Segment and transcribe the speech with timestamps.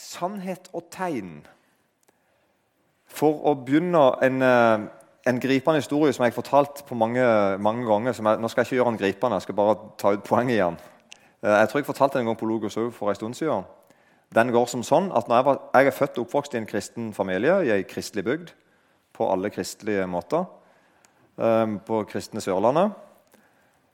[0.00, 1.40] sannhet og tegn.
[3.10, 4.86] For å begynne en, eh,
[5.26, 7.24] en gripende historie som jeg har fortalt på mange,
[7.58, 8.12] mange ganger.
[8.12, 10.78] Jeg, nå skal jeg ikke gjøre den gripende, jeg skal bare ta ut poenget igjen.
[11.42, 13.64] Eh, jeg tror jeg fortalte den en gang på Logos for en stund siden.
[14.34, 17.12] Den går som sånn at jeg, var, jeg, er født og oppvokst i en kristen
[17.12, 18.52] familie i ei kristelig bygd.
[19.12, 20.44] På alle kristelige måter.
[21.36, 22.92] Um, på kristne Sørlandet.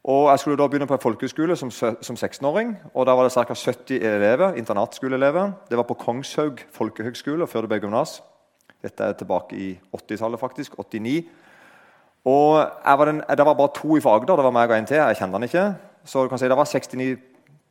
[0.07, 2.77] Og Jeg skulle da begynne på en folkehøyskole som, som 16-åring.
[2.95, 3.55] og Da var det ca.
[3.55, 5.53] 70 elever, internatskoleelever.
[5.69, 8.21] Det var på Kongshaug folkehøgskole før det ble gymnas.
[8.83, 10.79] Dette er tilbake i 80-tallet, faktisk.
[10.79, 11.25] 89.
[12.25, 12.55] Og
[12.87, 14.37] var den, Det var bare to fra Agder.
[14.37, 14.97] Det var meg og en til.
[14.97, 15.75] Jeg kjente han ikke.
[16.05, 17.19] Så du kan si Det var 69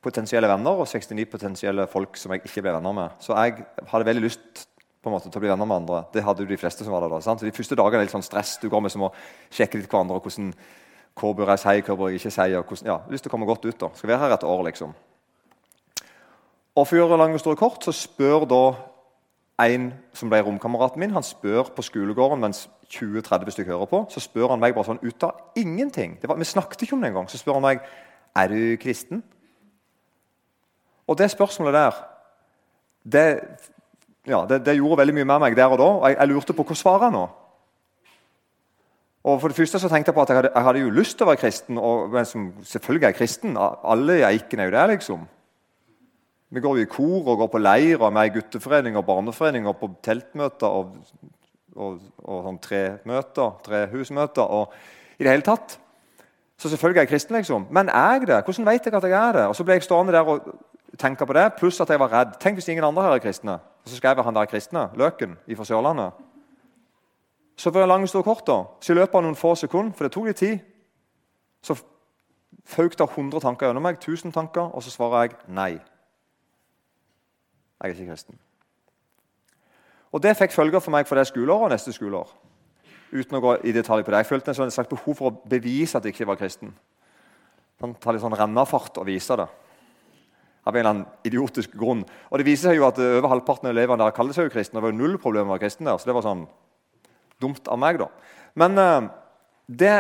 [0.04, 3.10] potensielle venner og 69 potensielle folk som jeg ikke ble venner med.
[3.20, 4.68] Så jeg hadde veldig lyst
[5.02, 6.04] på en måte til å bli venner med andre.
[6.14, 7.22] Det hadde jo de fleste som var der da.
[7.22, 7.40] Sant?
[7.40, 8.58] Så De første dagene er litt sånn stress.
[8.60, 9.14] Du går med som å
[9.50, 10.16] sjekke litt hverandre.
[10.16, 10.54] og hvordan
[11.16, 12.56] hva bør jeg si, hva bør jeg ikke si?
[12.56, 13.80] og hvordan, ja, Lyst til å komme godt ut.
[13.80, 13.90] da.
[13.96, 14.96] Skal være her et år, liksom.
[16.76, 18.64] Og For å gjøre lang historie kort så spør da
[19.64, 24.20] en som ble romkameraten min, han spør på skolegården mens 20-30 stykker hører på, så
[24.20, 26.18] spør han meg bare sånn ut av ingenting.
[26.20, 27.30] Var, vi snakket ikke om det engang.
[27.32, 27.86] Så spør han meg
[28.36, 29.24] er du kristen.
[31.08, 32.04] Og det spørsmålet der
[33.06, 33.26] det,
[34.28, 35.90] ja, det, det gjorde veldig mye med meg der og da.
[36.02, 37.26] og Jeg, jeg lurte på hva svarer jeg nå.
[39.26, 41.18] Og for det første så tenkte Jeg på at jeg hadde, jeg hadde jo lyst
[41.18, 41.78] til å være kristen.
[41.78, 43.58] og men som Selvfølgelig er jeg kristen.
[43.58, 44.90] Alle eikene er jo det.
[44.90, 45.28] liksom.
[46.50, 49.06] Vi går jo i kor og går på leir og er med i gutteforening og
[49.06, 50.94] barneforening og på teltmøter og,
[51.76, 54.72] og, og sånn tremøter, trehusmøter og
[55.18, 55.80] i det hele tatt.
[56.58, 57.66] Så selvfølgelig er jeg kristen, liksom.
[57.72, 58.44] Men er jeg det?
[58.46, 59.48] Hvordan vet jeg at jeg er det?
[59.50, 60.54] Og Så ble jeg stående der og
[61.02, 62.38] tenke på det, pluss at jeg var redd.
[62.40, 63.58] Tenk hvis ingen andre her er kristne.
[63.84, 66.14] Og så skal jeg han der kristne, Løken fra Sørlandet.
[67.56, 70.06] Så for en lang stor kort da, så i løpet av noen få sekunder, for
[70.06, 70.64] det tok litt tid,
[71.64, 71.76] så
[72.66, 75.72] føk det 100 tanker gjennom meg, 1000 tanker, og så svarer jeg nei.
[77.82, 78.40] Jeg er ikke kristen.
[80.16, 82.30] Og Det fikk følger for meg for det skoleåret og neste skoleår.
[83.12, 84.24] Uten å gå i detalj på det.
[84.24, 86.72] Jeg følte en sånn slags behov for å bevise at jeg ikke var kristen.
[87.80, 89.48] Sånn, ta litt sånn rennafart og vise det.
[90.66, 92.06] Av en eller annen idiotisk grunn.
[92.32, 94.80] Og det viser seg jo at Over halvparten av elevene der kaller seg jo kristne.
[94.80, 96.00] Det var jo null problem med å være kristen der.
[96.00, 96.48] så det var sånn,
[97.42, 98.10] Dumt av meg, da.
[98.56, 99.08] Men uh,
[99.68, 99.94] det,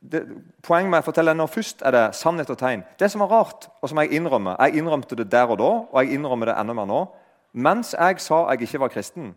[0.00, 0.22] det,
[0.62, 2.84] poenget med å fortelle nå først er det sannhet og tegn.
[3.00, 6.02] Det som var rart, og som jeg innrømmer Jeg innrømte det der og da, og
[6.02, 7.04] jeg innrømmer det enda mer nå.
[7.52, 9.32] Mens jeg sa jeg ikke var kristen,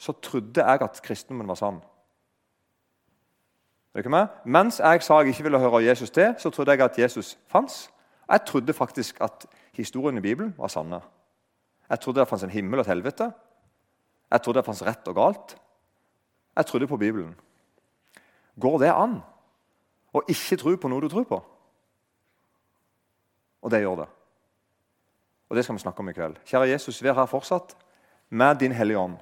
[0.00, 1.80] så trodde jeg at kristendommen var sann.
[3.94, 4.26] Er dere med?
[4.44, 7.90] Mens jeg sa jeg ikke ville høre Jesus til, så trodde jeg at Jesus fantes.
[8.30, 11.00] Jeg trodde faktisk at historien i Bibelen var sanne.
[11.90, 13.32] Jeg trodde det fantes en himmel og et helvete.
[14.30, 15.56] Jeg trodde det fantes rett og galt.
[16.56, 17.34] Jeg trodde på Bibelen.
[18.60, 19.20] Går det an
[20.12, 21.38] å ikke tro på noe du tror på?
[23.60, 24.08] Og det gjør det.
[25.50, 26.36] Og Det skal vi snakke om i kveld.
[26.46, 27.74] Kjære Jesus, vær her fortsatt
[28.30, 29.16] med Din Hellige Ånd.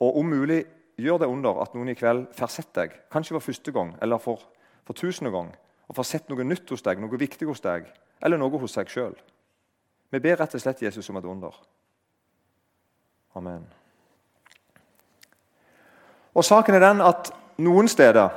[0.00, 0.64] Og om mulig,
[0.98, 4.18] gjør det under at noen i kveld får sett deg, kanskje for første gang eller
[4.18, 4.42] for,
[4.84, 5.52] for tusende gang,
[5.88, 7.86] og får sett noe nytt hos deg, noe viktig hos deg,
[8.20, 9.14] eller noe hos seg sjøl.
[10.10, 11.54] Vi ber rett og slett Jesus om et under.
[13.38, 13.66] Amen.
[16.38, 18.28] Og saken er den at noen steder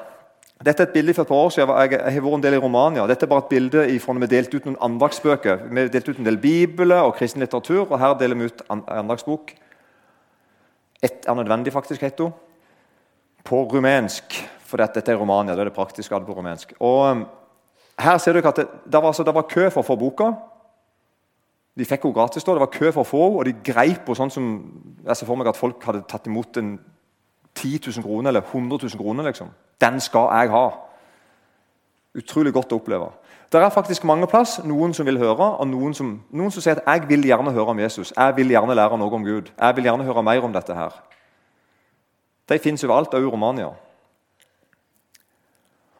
[0.61, 1.69] dette er et bilde for et par år siden.
[1.89, 3.05] Jeg, har vært en del i Romania.
[3.09, 5.63] Dette er bare et bilde fra når vi delte ut noen andaktsbøker.
[5.71, 9.55] Vi delte ut en del bibler og kristen litteratur, og her deler vi ut andaktsbok.
[11.01, 12.35] Ett er nødvendig, faktisk, heter hun.
[13.43, 14.37] På rumensk,
[14.69, 15.55] for dette er Romania.
[15.57, 16.75] Det er det praktiske på rumensk.
[16.77, 17.25] Og um,
[17.97, 20.29] her ser dere at det, det, var, altså, det, var, kø for å få boka.
[21.73, 22.45] De fikk henne gratis.
[22.45, 24.53] da, Det var kø for å få henne, og de greip henne sånn som
[25.07, 26.75] Jeg ser for meg at folk hadde tatt imot en
[27.61, 29.23] 10 000 kroner eller 100 000 kroner.
[29.23, 29.49] liksom.
[29.81, 30.69] Den skal jeg ha.
[32.17, 33.11] Utrolig godt å oppleve.
[33.51, 36.79] Det er faktisk mange plass noen som vil høre, og noen som, noen som sier
[36.79, 38.13] at 'jeg vil gjerne høre om Jesus'.
[38.17, 39.51] 'Jeg vil gjerne lære noe om Gud'.
[39.59, 41.01] 'Jeg vil gjerne høre mer om dette her'.
[42.49, 43.67] De fins overalt, også i Romania.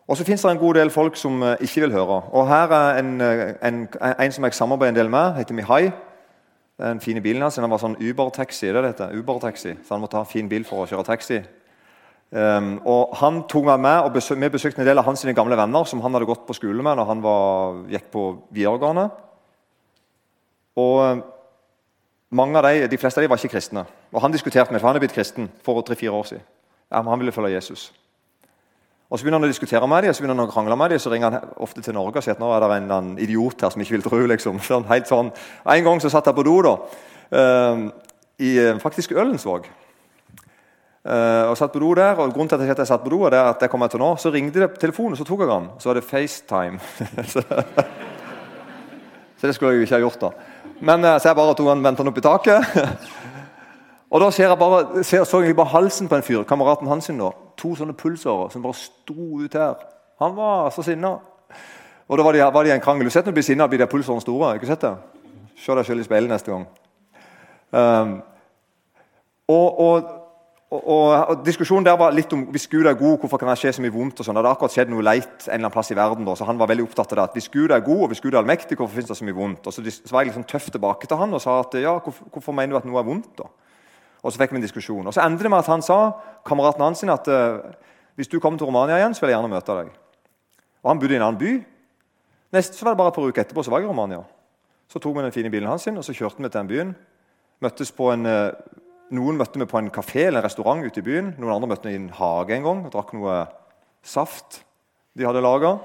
[0.08, 2.22] Og så fins det en god del folk som eh, ikke vil høre.
[2.32, 3.88] Og Her er en, eh, en,
[4.20, 5.92] en som jeg samarbeider en del med, heter Mihai.
[6.82, 7.60] Den fine bilen hans.
[7.60, 8.72] Den var sånn Uber-taxi.
[8.74, 11.44] det dette, Uber-taxi, Så han måtte ha en fin bil for å kjøre taxi.
[12.32, 15.56] Um, og Han tok meg med, og besøk, vi besøkte en del av hans gamle
[15.56, 19.10] venner som han hadde gått på skole med når han var, gikk på videregående.
[20.80, 21.24] Og ehm,
[22.32, 23.86] mange av de, de fleste av dem var ikke kristne.
[24.14, 26.46] Og Han diskuterte med for han er blitt kristen for tre-fire år siden.
[26.92, 27.92] Ja, han ville følge Jesus.
[29.12, 31.00] Og Så begynner han å diskutere med dem, så begynner han å krangle med dem,
[31.04, 33.60] så ringer han ofte til Norge og sier at nå er det en, en idiot
[33.60, 34.20] her som ikke vil tro.
[34.32, 34.62] liksom.
[34.70, 35.34] Sånn, helt sånn.
[35.68, 36.72] En gang så satt jeg på do da,
[37.36, 37.82] uh,
[38.40, 39.68] i eh, faktisk Ølensvåg.
[41.02, 43.36] Uh, og satt på do der, og Grunnen til at jeg satt på do, er
[43.42, 45.68] at jeg kom til nå, så ringte det telefonen, så tok jeg den.
[45.82, 46.80] Så var det FaceTime.
[47.34, 47.44] så,
[49.44, 50.24] det skulle jeg jo ikke ha gjort.
[50.24, 50.32] da.
[50.80, 52.80] Men uh, så jeg bare tok han vendte opp i taket.
[54.12, 57.06] Og da ser jeg bare, ser, så jeg bare halsen på en fyr, kameraten hans
[57.08, 57.30] sin da,
[57.62, 59.82] To sånne pulsårer som bare sto ut her.
[60.22, 61.16] Han var så sinna.
[62.12, 63.08] Og da var det, var det en krangel.
[63.08, 64.56] Du sett når du blir sinna, blir de pulsårene store?
[64.58, 64.96] Ikke sett det?
[65.62, 66.66] Se deg sjøl i speilet neste gang.
[67.72, 68.18] Um,
[69.52, 70.10] og, og,
[70.72, 73.72] og, og, Diskusjonen der var litt om hvis Gud er god, hvorfor kan det skje
[73.78, 74.20] så mye vondt?
[74.20, 74.36] og sånn.
[74.36, 76.28] Det hadde akkurat skjedd noe leit en eller annen plass i verden.
[76.28, 77.28] Da, så han var veldig opptatt av det.
[77.30, 79.38] at Hvis Gud er god og hvis Gud er allmektig, hvorfor finnes det så mye
[79.38, 79.68] vondt?
[79.68, 82.28] Og Så, så var jeg liksom tøff tilbake til han og sa at ja, hvorfor,
[82.34, 83.32] hvorfor mener du at noe er vondt?
[83.40, 83.48] da?
[84.22, 85.08] Og Så fikk vi en diskusjon.
[85.08, 86.14] Og Så endte det med at han sa
[86.46, 87.74] kameraten hans at uh,
[88.16, 89.90] hvis du kommer til Romania igjen, så vil jeg gjerne møte deg.
[90.84, 91.54] Og Han bodde i en annen by.
[92.54, 94.22] Neste så var det bare et par uker etterpå så var jeg i Romania.
[94.92, 96.96] Så tok vi den fine bilen hans sin, og så kjørte vi til den byen.
[97.64, 98.52] Møttes på en, uh,
[99.16, 101.34] noen møtte vi på en kafé eller en restaurant ute i byen.
[101.40, 103.46] Noen andre møtte vi i en hage en gang og drakk noe
[104.04, 104.62] saft
[105.18, 105.76] de hadde laga.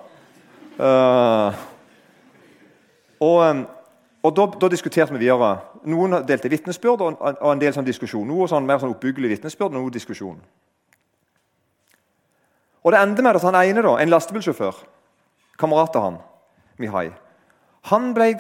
[0.77, 1.65] Uh, eh,
[3.25, 3.65] og,
[4.27, 5.53] og da, da, diskuterte vi videre.
[5.87, 8.27] Noen delte vitnesbyrd og, og, en del sånn diskusjon.
[8.27, 10.39] Noe sånn, mer sånn oppbyggelig vitnesbyrd og noe diskusjon.
[12.87, 14.81] Og Det endte med at han ene, da, en lastebilsjåfør,
[15.59, 16.19] kamerat av han,
[16.83, 17.09] Mihai,
[17.91, 18.33] han ble,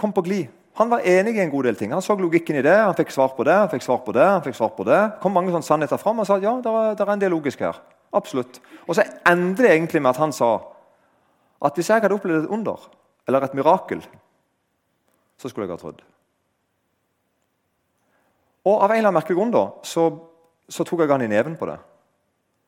[0.00, 0.50] kom på glid.
[0.80, 1.92] Han var enig i en god del ting.
[1.92, 2.74] Han så logikken i det.
[2.80, 4.24] Han fikk svar på det, han fikk svar på det.
[4.24, 5.00] han fikk svar på det.
[5.20, 7.80] kom mange sånne sannheter fram og sa ja, det er, en del logisk her.
[8.12, 8.60] Absolutt.
[8.86, 10.54] Og så endte det egentlig med at han sa
[11.62, 12.88] at hvis jeg hadde opplevd et under
[13.28, 14.00] eller et mirakel,
[15.40, 16.02] så skulle jeg ha trodd.
[18.64, 20.06] Og Av en eller annen merkelig grunn da, så,
[20.70, 21.78] så tok jeg han i neven på det.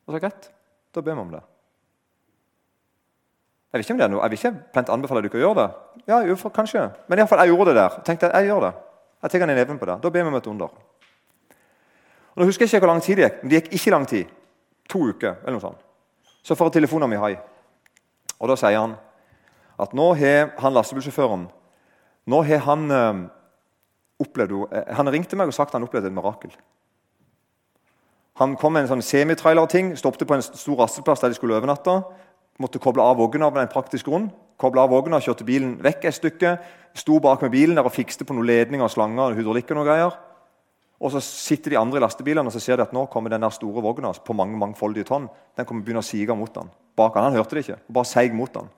[0.05, 0.49] Og så greit,
[0.93, 1.43] da ber vi om det.
[3.71, 5.61] Jeg vet ikke om det er noe, jeg vil ikke plent anbefale dere å gjøre
[5.61, 6.03] det.
[6.07, 6.83] Ja, jo, for, kanskje.
[7.09, 7.97] Men i alle fall, jeg gjorde det der.
[8.07, 8.73] tenkte Jeg gjør det.
[9.25, 9.95] Jeg tar han i neven på det.
[10.03, 10.77] Da ber vi om et under.
[12.35, 14.07] Og nå husker jeg ikke hvor lang tid det gikk, men det gikk ikke lang
[14.07, 14.31] tid.
[14.91, 15.83] To uker eller noe sånt.
[16.45, 17.33] Så får jeg telefonen min Hai.
[18.39, 18.95] Og da sier han
[19.81, 21.47] at nå har han lastebilsjåføren
[22.25, 23.23] nå har han eh,
[24.23, 26.53] opplevd, eh, han ringte meg og sagt at han opplevde et mirakel.
[28.41, 32.01] Han kom med en sånn semitrailer-ting, stoppet på en stor rasteplass der de skulle overnatte.
[32.59, 34.27] Måtte koble av vogna av en praktisk grunn.
[34.59, 36.51] Koble av vogna, kjørte bilen vekk et stykke.
[36.95, 39.71] Sto bak med bilen der og fikste på noen ledninger, slanger og hydraulikk.
[39.71, 40.17] Og noe greier.
[40.99, 43.43] Og så sitter de andre i lastebilene og så ser de at nå kommer den
[43.43, 45.27] der store vogna på mange mangfoldige tonn.
[45.55, 46.71] Den kommer begynne å sige mot han.
[46.95, 48.71] Bak han, han hørte det ikke, bare seig mot han.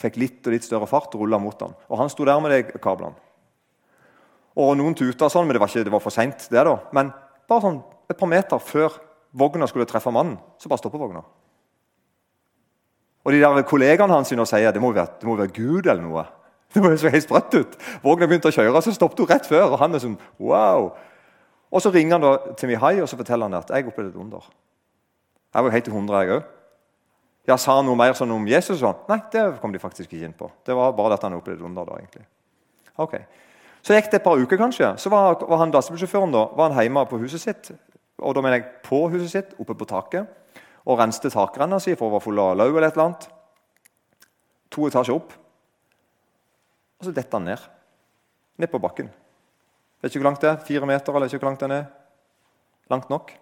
[0.00, 1.74] Fikk litt og litt større fart og rulla mot han.
[1.90, 3.18] Og han sto der med de kablene.
[4.60, 6.48] Og noen tuta sånn, men det var, ikke, det var for seint.
[6.96, 7.12] Men
[7.48, 8.96] bare sånn et par meter før
[9.36, 11.22] vogna skulle treffe mannen, så bare stopper vogna.
[13.20, 16.26] Og de der kollegaene hans sier det må være, det må være Gud eller noe.
[16.70, 17.72] Det må se helt sprøtt ut.
[18.04, 19.72] Vogna begynte å kjøre, så stoppet hun rett før.
[19.72, 20.92] Og han er sånn, wow.
[21.66, 24.20] Og så ringer han da til Mihai og så forteller han at jeg opplevde et
[24.22, 24.44] under.
[25.50, 26.52] Jeg var helt til 100, jeg òg.
[27.48, 28.78] Ja, Sa han noe mer sånn om Jesus?
[28.82, 28.98] sånn?
[29.08, 30.50] Nei, det kom de faktisk ikke inn på.
[30.64, 31.84] Det var bare at han opplevde under.
[31.88, 32.26] da, egentlig.
[33.00, 33.16] Ok.
[33.82, 34.90] Så gikk det et par uker, kanskje.
[35.00, 37.70] Så var, var han lastebilsjåføren da, var han hjemme på huset sitt.
[38.20, 40.28] Og da mener jeg på huset sitt, oppe på taket.
[40.84, 43.28] Og renste takrenna si for å være full av løv eller et eller annet.
[44.70, 45.32] To etasjer opp.
[47.00, 47.64] Og så detter han ned.
[48.60, 49.08] Ned på bakken.
[50.00, 50.60] Vet ikke hvor langt det er.
[50.64, 51.86] Fire meter, eller ikke hvor langt den er.
[52.92, 53.32] Langt nok.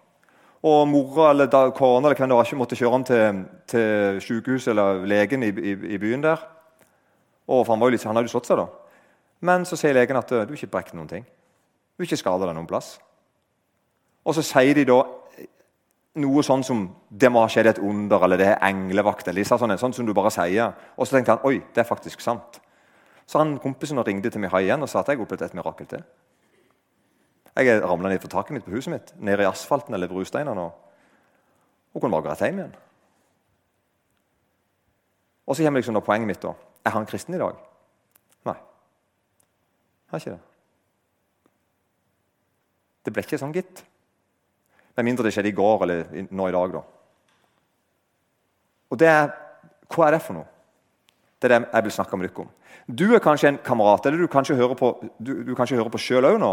[0.63, 4.73] Og mora eller kona eller hvem det var ikke måtte kjøre han til, til sykehuset
[4.73, 6.41] eller legen i, i, i, byen der.
[7.47, 8.67] Og for Han, var jo litt, han hadde jo slått seg, da.
[9.39, 11.23] Men så sier legen at du har ikke brekt noen ting.
[11.23, 12.97] Du har ikke skada deg noen plass.
[14.27, 14.99] Og så sier de da
[16.19, 19.27] noe sånn som 'det må ha skjedd et under', eller 'det er englevakt'.
[19.27, 20.73] eller sånn, sånn som du bare sier.
[20.97, 22.59] Og så tenkte han 'oi, det er faktisk sant'.
[23.25, 26.03] Så han kompisen ringte til Mihai igjen og sa at jeg opplevde et mirakel til.
[27.57, 30.61] Jeg ramla ned fra taket mitt på huset mitt, ned i asfalten eller brusteinene.
[30.61, 30.71] Og,
[31.93, 32.75] og kunne bare gått hjem igjen.
[35.49, 36.41] Og så kommer liksom da poenget mitt.
[36.41, 36.53] da.
[36.85, 37.57] Er han kristen i dag?
[38.45, 38.55] Nei.
[40.11, 40.45] Han er ikke det.
[43.05, 43.83] Det ble ikke sånn, gitt.
[44.95, 46.77] Med mindre det skjedde i går eller nå i dag.
[46.77, 46.83] da.
[48.89, 49.29] Og det er,
[49.89, 50.45] Hva er det for noe?
[51.39, 52.49] Det er det jeg vil snakke med dere om.
[52.89, 56.01] Du er kanskje en kamerat eller du kanskje hører på, du, du kanskje hører på
[56.01, 56.49] selv også nå,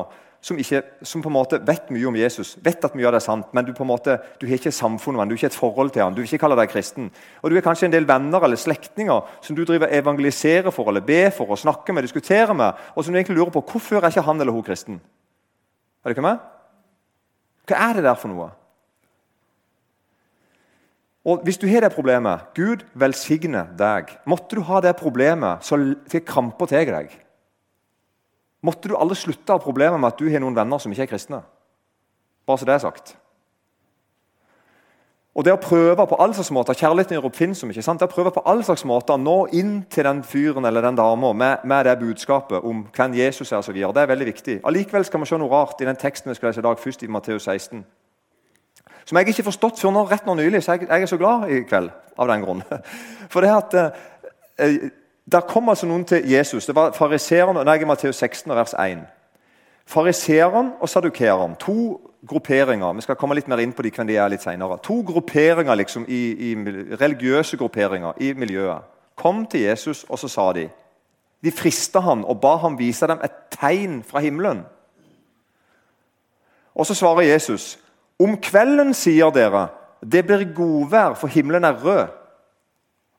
[0.47, 3.19] som, ikke, som, på en måte vet mye om Jesus, vet at mye av det
[3.19, 5.41] er sant, men du på en måte, du har ikke samfunnet med han, du har
[5.41, 7.09] ikke et forhold til ham, du vil ikke kalle deg kristen.
[7.43, 11.03] Og Du er kanskje en del venner eller slektninger som du driver evangeliserer for eller
[11.07, 14.13] ber for og snakker med, diskuterer med, og som du egentlig lurer på hvorfor er
[14.13, 15.01] ikke han eller hun kristen.
[16.05, 16.45] Er det ikke med?
[17.67, 18.53] Hva er det der for noe?
[21.27, 24.13] Og Hvis du har det problemet Gud velsigne deg.
[24.27, 25.79] Måtte du ha det problemet så
[26.09, 27.11] til kramper tar deg.
[28.63, 31.11] Måtte du aldri slutte ha problemet med at du har noen venner som ikke er
[31.11, 31.43] kristne.
[32.47, 33.17] Bare så det er sagt.
[35.37, 37.71] Og det å prøve på all slags måter, Kjærligheten gjør oppfinnsom.
[37.71, 38.01] ikke sant?
[38.01, 40.97] Det å prøve på all slags måter å nå inn til den fyren eller den
[40.97, 44.27] dama med, med, det budskapet om hvem Jesus er, og så videre, det er veldig
[44.31, 44.57] viktig.
[44.65, 47.05] Allikevel skal vi se noe rart i den teksten vi skal lese i dag, først
[47.05, 47.85] i Matteus 16.
[49.07, 51.19] Som jeg ikke har forstått før nå, rett nå nylig, så jeg, jeg, er så
[51.21, 52.63] glad i kveld av den grunn.
[53.33, 54.01] For det at eh,
[54.59, 54.89] eh,
[55.27, 56.67] Der kom altså noen til Jesus.
[56.67, 59.01] Det var fariseeren nei, Matteus 16, vers 1.
[59.87, 61.57] Fariseeren og sadukeeren.
[61.59, 62.93] To grupperinger.
[62.93, 64.79] Vi skal komme litt mer inn på de, hvem de er litt senere.
[64.87, 66.21] To grupperinger liksom, i,
[66.51, 66.55] i,
[66.95, 68.87] religiøse grupperinger i miljøet
[69.17, 70.69] kom til Jesus, og så sa de
[71.45, 74.65] De frista han og ba ham vise dem et tegn fra himmelen.
[76.75, 77.79] Og så svarer Jesus
[78.23, 79.69] om kvelden, sier dere,
[80.01, 82.07] det blir godvær, for himmelen er rød.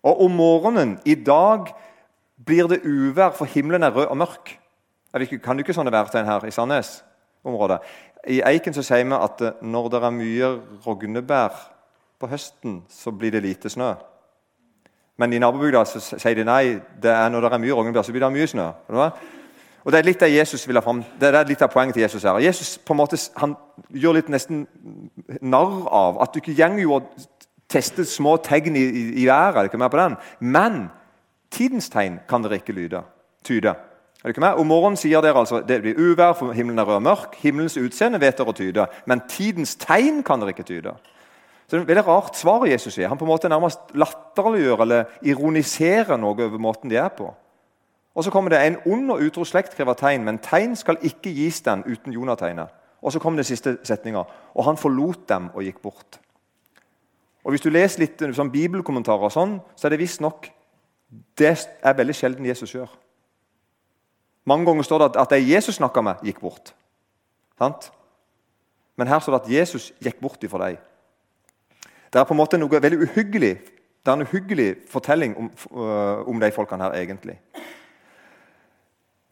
[0.08, 1.68] Og om morgenen, i dag,
[2.46, 4.60] blir det uvær, for himmelen er rød og mørk.
[5.44, 7.80] Kan du ikke sånne værtegn her i Sandnes-området?
[8.28, 10.52] I Eiken så sier vi at eh, når det er mye
[10.86, 11.58] rognebær
[12.20, 13.94] på høsten, så blir det lite snø.
[15.18, 18.26] Men i nabobygda sier de nei, det er når det er mye rognebær, så blir
[18.26, 18.68] det mye snø.
[19.88, 21.00] Og Det er litt av Jesus vil ha fram.
[21.16, 22.42] Det er litt av poenget til Jesus her.
[22.44, 23.54] Jesus på en måte, han
[23.96, 24.66] gjør litt nesten
[25.40, 27.06] narr av at du ikke går jo og
[27.72, 29.70] tester små tegn i, i, i været.
[29.70, 30.18] ikke mer på den.
[30.40, 30.76] Men
[31.56, 33.02] tidens tegn kan dere ikke lyde,
[33.48, 33.70] tyde.
[33.70, 34.60] Er det ikke med?
[34.60, 37.40] Om morgenen sier dere altså det blir uvær, for himmelen er rød og mørk.
[37.40, 40.98] Himmelens utseende vet dere å tyde, men tidens tegn kan dere ikke tyde.
[41.64, 43.08] Så det er et veldig rart svar Jesus sier.
[43.08, 47.32] Han på en måte nærmest latterliggjør eller ironiserer noe over måten de er på.
[48.18, 51.30] Og Så kommer det en ond og utro slekt krever tegn, men tegn skal ikke
[51.30, 52.74] gis den uten Jonategnet.
[53.02, 54.24] Og så kommer det siste setninga.
[54.56, 56.20] Og han forlot dem og gikk bort.
[57.44, 60.50] Og Hvis du leser litt sånn bibelkommentarer, sånn, så er det visstnok
[61.38, 62.90] det er veldig sjelden Jesus gjør.
[64.46, 66.74] Mange ganger står det at de Jesus snakka med, gikk bort.
[67.58, 67.92] Sant?
[68.98, 70.82] Men her står det at Jesus gikk bort ifra dem.
[72.12, 73.54] Det er på en måte noe veldig uhyggelig
[74.08, 77.34] det er en uhyggelig fortelling om, uh, om de folkene her, egentlig.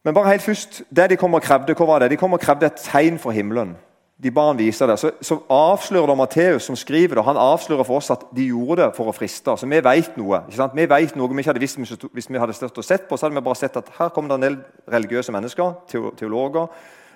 [0.06, 2.12] Men bare helt først, det de kom og krevde, hva var det?
[2.14, 3.74] De kom og krevde et tegn fra himmelen.
[4.22, 5.00] De ba han vise det.
[5.02, 8.84] Så, så avslører det Matteus, som skriver det, han avslører for oss at de gjorde
[8.84, 9.58] det for å friste.
[9.58, 10.44] Så vi vet noe.
[10.46, 10.78] ikke sant?
[10.78, 11.82] Vi vet noe vi ikke hadde visst
[12.14, 14.32] Hvis vi hadde stått og sett på, så hadde vi bare sett at her kommer
[14.32, 14.62] det en del
[14.94, 15.74] religiøse mennesker,
[16.22, 16.70] teologer,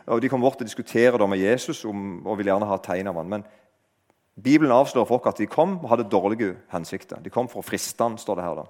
[0.09, 3.21] og de kommer bort og diskuterer med Jesus om, og vil gjerne ha tegn av
[3.21, 3.31] ham.
[3.37, 3.47] Men
[4.43, 7.21] Bibelen avslører folk at de kom og hadde dårlige hensikter.
[7.21, 8.63] De kom for å friste ham, står det her.
[8.63, 8.69] da.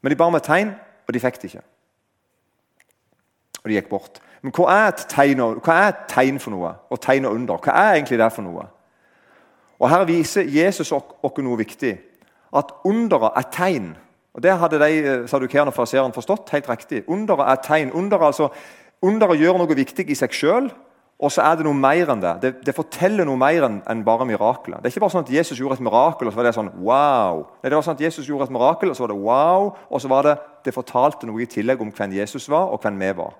[0.00, 0.72] Men de ba om et tegn,
[1.06, 1.68] og de fikk det ikke.
[3.62, 4.20] Og de gikk bort.
[4.42, 6.74] Men hva er et tegn, hva er et tegn for noe?
[6.90, 7.62] Og tegn og under?
[7.62, 8.66] Hva er egentlig det for noe?
[9.78, 11.94] Og Her viser Jesus oss noe viktig.
[12.54, 13.94] At underet er tegn.
[14.34, 17.02] Og Det hadde de eh, sadukerende fariseerne forstått helt riktig.
[17.08, 17.92] Underet er tegn.
[17.92, 18.48] Underet, altså,
[19.02, 20.68] under gjør noe viktig i seg sjøl,
[21.18, 22.34] og så er det noe mer enn det.
[22.42, 24.78] Det, det forteller noe mer enn enn bare mirakler.
[24.78, 26.70] Det er ikke bare sånn at Jesus gjorde et mirakel, og så var det sånn
[26.78, 27.42] wow.
[27.58, 30.02] Nei, det var sånn at Jesus gjorde et mirakel, og så var det wow, og
[30.02, 30.36] så var det
[30.66, 33.34] det fortalte noe i tillegg om hvem Jesus var, og hvem vi var.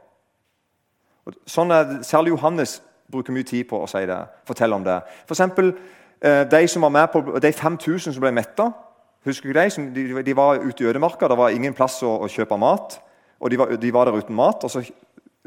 [1.49, 2.79] Sånn er, Særlig Johannes
[3.11, 4.19] bruker mye tid på å si det,
[4.49, 4.99] fortelle om det.
[5.27, 5.73] For eksempel,
[6.21, 8.71] eh, de som var med på, de 5000 som ble metta.
[9.25, 9.89] Husker du de?
[9.95, 13.01] De, de var ute i ødemarka, det var ingen plass å, å kjøpe mat.
[13.41, 14.65] og de var, de var, der uten mat.
[14.65, 14.85] og Så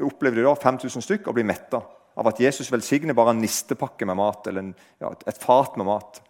[0.02, 1.82] opplevde de da 5000 stykk å bli metta
[2.16, 5.86] av at Jesus velsigner bare en nistepakke med mat, eller en, ja, et fat med
[5.86, 6.20] mat.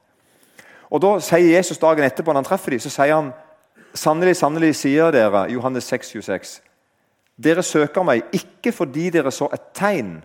[0.92, 3.32] Og Da sier Jesus dagen etterpå når han treffer dem, så sier han
[3.92, 6.52] Sannelig, sannelig, sier dere, Johannes 6, 26,
[7.44, 10.16] dere søker meg ikke fordi dere så et tegn,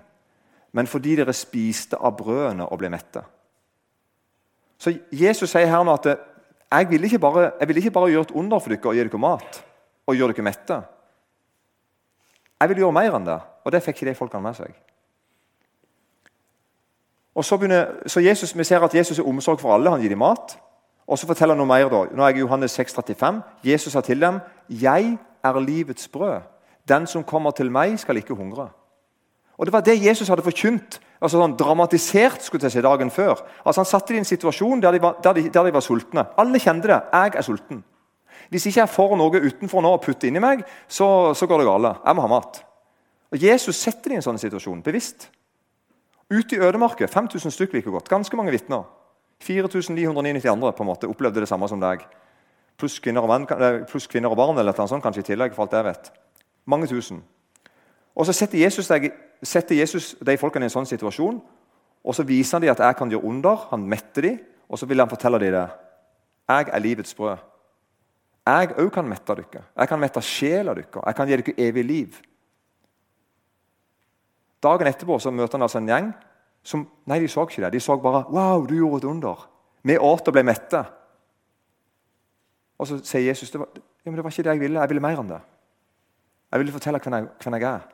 [0.71, 3.23] men fordi dere spiste av brødene og ble mette.
[4.77, 6.09] Så Jesus sier her nå at
[6.67, 9.21] jeg vil ikke bare, vil ikke bare gjøre et under for dere og gi dere
[9.23, 9.61] mat
[10.07, 10.81] og gjøre dere mette.
[12.59, 14.75] Jeg vil gjøre mer enn det, og det fikk ikke de folkene med seg.
[17.37, 19.89] Og så, begynner, så Jesus, Vi ser at Jesus er omsorg for alle.
[19.89, 20.57] Han gir dem mat.
[21.07, 21.89] Og så forteller han noe mer.
[21.89, 22.05] da.
[22.09, 23.41] Nå er jeg i Johannes 6, 35.
[23.63, 26.56] Jesus sa til dem, 'Jeg er livets brød'.
[26.87, 28.69] 'Den som kommer til meg, skal ikke hungre'.
[29.57, 33.41] Og Det var det Jesus hadde forkynt, altså sånn dramatisert skulle jeg si, dagen før.
[33.65, 35.81] Altså Han satte dem i en situasjon der de, var, der, de, der de, var,
[35.81, 36.25] sultne.
[36.37, 37.01] Alle kjente det.
[37.13, 37.83] 'Jeg er sulten'.
[38.49, 41.65] Hvis ikke jeg får noe utenfor nå å putte inni meg, så, så går det
[41.67, 41.97] galt.
[42.05, 42.63] Jeg må ha mat.
[43.31, 45.27] Og Jesus setter dem i en sånn situasjon, bevisst.
[46.29, 48.09] Ute i ødemarket 5000 stykker like godt.
[48.09, 48.85] Ganske mange vitner.
[49.43, 52.05] 4999 andre på en måte opplevde det samme som deg.
[52.77, 53.53] Pluss kvinner og,
[54.09, 55.55] kvinner og barn eller noe sånt, kanskje i tillegg.
[55.55, 56.11] for alt jeg vet.
[56.67, 57.23] Mange tusen.
[58.15, 59.11] Og Så setter Jesus, deg,
[59.43, 61.41] setter Jesus de folkene i en sånn situasjon,
[62.03, 63.67] og så viser han dem at jeg kan gjøre under.
[63.71, 65.67] Han metter dem, og så vil han fortelle dem det.
[66.47, 67.37] Jeg er livets brød.
[68.47, 69.63] Jeg òg kan mette dere.
[69.75, 71.01] Jeg kan mette sjela deres.
[71.05, 72.21] Jeg kan gi dere evig liv.
[74.63, 76.13] Dagen etterpå så møter han altså en gjeng
[76.67, 77.73] som Nei, de så ikke det.
[77.73, 79.47] De så bare 'Wow, du gjorde et under'.
[79.83, 80.85] Vi åt og ble mette.
[82.77, 84.79] Og så sier Jesus det var, ja, men det var ikke det jeg ville.
[84.79, 85.41] Jeg ville mer enn det.
[86.51, 87.87] Jeg ville fortelle hvem jeg, hvem jeg er.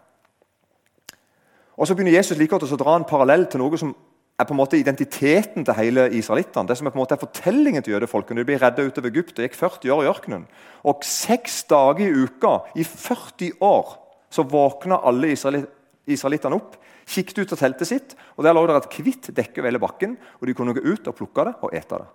[1.77, 3.95] Og Så begynner Jesus like godt å dra en parallell til noe som
[4.39, 6.67] er på en måte identiteten til hele israelittene.
[6.67, 8.41] Det som er på en måte fortellingen til jødefolkene.
[8.41, 10.45] De ble redda utover Egypt og gikk 40 år i ørkenen.
[10.85, 13.95] Og seks dager i uka i 40 år
[14.33, 18.97] så våkna alle israelittene opp, kikket ut av teltet sitt, og der lå det et
[18.97, 20.17] hvitt dekke over hele bakken.
[20.41, 22.09] og De kunne gå ut og plukke det og ete det.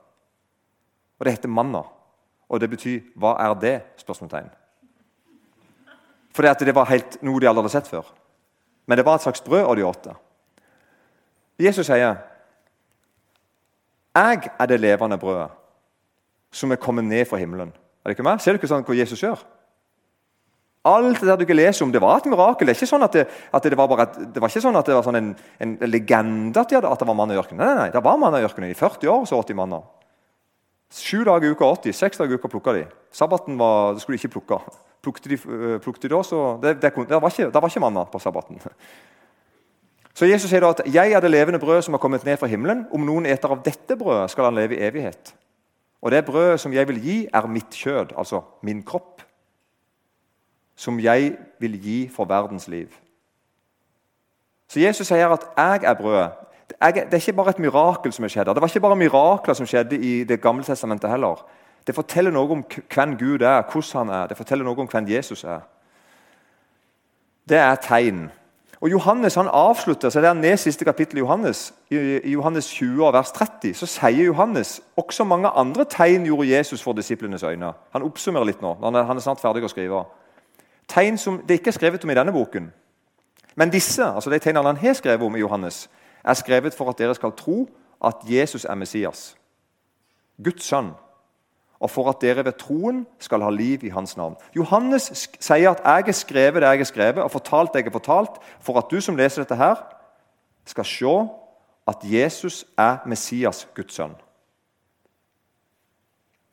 [1.19, 1.85] Og Det heter manna.
[2.49, 4.51] Og det betyr 'hva er det?' spørsmålstegn.
[6.39, 8.07] For det var helt noe de aldri hadde sett før.
[8.87, 10.15] Men det var et slags brød, og de åt det.
[11.59, 12.15] Jesus sier,
[14.15, 15.51] 'Jeg er det levende brødet
[16.53, 17.75] som er kommet ned fra himmelen'.
[17.75, 18.41] Er det ikke meg?
[18.41, 19.43] Ser du ikke sånn hva Jesus gjør?
[20.85, 22.67] Alt det der du ikke leser om, det var et mirakel.
[22.67, 24.87] Det, er ikke sånn at det, at det, var, et, det var ikke sånn at
[24.87, 27.59] det var sånn en, en, legende at, hadde, at, det var mann i ørkenen.
[27.59, 28.71] Nei, nei, nei, det var mann i ørkenen.
[28.71, 29.83] I 40 år så åt de manner.
[30.95, 32.87] Sju dager i uka 80, seks dager i uka plukka de.
[33.11, 34.63] Sabbaten var, det skulle de ikke plukke.
[35.09, 38.05] Plukte de, øh, plukte de også, det, det, det, var ikke, det var ikke manna
[38.05, 38.61] på sabbaten.
[40.19, 42.47] Så Jesus sier da at 'jeg er det levende brødet som har kommet ned fra
[42.47, 42.85] himmelen'.
[42.93, 45.35] 'Om noen eter av dette brødet, skal han leve i evighet'.
[46.03, 49.23] Og det brødet som jeg vil gi, er mitt kjød, altså min kropp,
[50.77, 52.89] som jeg vil gi for verdens liv.
[54.69, 56.49] Så Jesus sier at 'jeg er brødet'.
[56.69, 56.77] Det
[57.13, 58.47] er ikke bare et mirakel som er skjedd.
[58.47, 61.47] Det var ikke bare mirakler som skjedde i Det gamle testamentet heller.
[61.87, 64.27] Det forteller noe om hvem Gud er, hvordan han er.
[64.29, 65.61] Det forteller noe om hvem Jesus er.
[67.49, 68.29] Det er tegn.
[68.81, 73.13] Og Johannes han avslutter så det er ned siste kapittel i Johannes, i Johannes 20,
[73.13, 77.73] vers 30, så sier Johannes også mange andre tegn gjorde Jesus for disiplenes øyne.
[77.93, 78.77] Han oppsummerer litt nå.
[78.83, 80.05] Han er, snart ferdig å skrive.
[80.89, 82.71] Tegn som det ikke er skrevet om i denne boken.
[83.59, 85.89] Men disse, altså de tegnene han har skrevet om i Johannes,
[86.25, 87.65] er skrevet for at dere skal tro
[88.05, 89.35] at Jesus er Messias,
[90.45, 90.93] Guds sønn,
[91.81, 94.37] og for at dere ved troen skal ha liv i hans navn.
[94.57, 97.99] Johannes sier at 'jeg har skrevet det jeg har skrevet', og 'fortalt det jeg har
[98.01, 99.77] fortalt', for at du som leser dette her,
[100.65, 101.29] skal se
[101.89, 104.15] at Jesus er Messias, Guds sønn.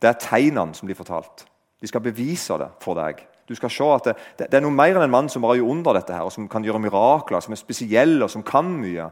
[0.02, 1.46] Det er tegnene som blir fortalt.
[1.82, 3.28] De skal bevise det for deg.
[3.50, 5.70] Du skal se at det, det, er noe mer enn en mann som bare gjør
[5.70, 9.10] under dette her, og som kan gjøre mirakler, som er spesielle og som kan mye.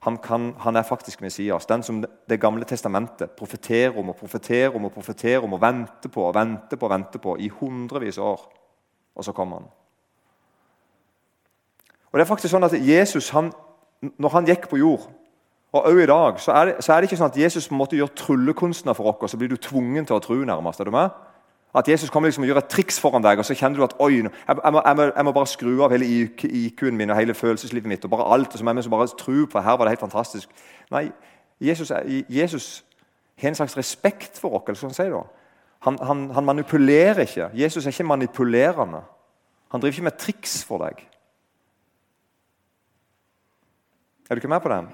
[0.00, 1.66] Han, kan, han, er faktisk Messias.
[1.66, 6.08] Den som Det gamle testamentet profeterer om og profeterer om og profeterer om og venter
[6.08, 8.48] på og venter på og venter på i hundrevis av år.
[9.16, 9.66] Og så kommer han.
[12.12, 13.52] Og det er faktisk sånn at Jesus, han,
[14.00, 15.08] Når han gikk på jord,
[15.72, 17.74] og også i dag, så er, det, så er det ikke sånn at Jesus på
[17.74, 20.34] en måte tryllekunstner for oss, og så blir du tvungen til å tro.
[20.34, 21.10] nærmest, er du med?
[21.76, 23.96] At Jesus kommer liksom og gjør et triks foran deg, og så kjenner du at
[24.00, 27.18] oi, jeg, jeg, må, jeg, må, jeg må, bare skru av hele IQ-en min og
[27.18, 28.04] hele følelseslivet mitt.
[28.04, 30.48] og bare alt, og så må jeg bare tro på her var det helt fantastisk.
[30.90, 31.10] Nei,
[31.60, 31.92] Jesus,
[32.28, 32.84] Jesus
[33.38, 34.80] har en slags respekt for oss.
[34.80, 35.26] sånn.
[35.84, 37.50] Han, han, han, manipulerer ikke.
[37.54, 39.02] Jesus er ikke manipulerende.
[39.70, 41.04] Han driver ikke med triks for deg.
[44.28, 44.88] Er du ikke med på den?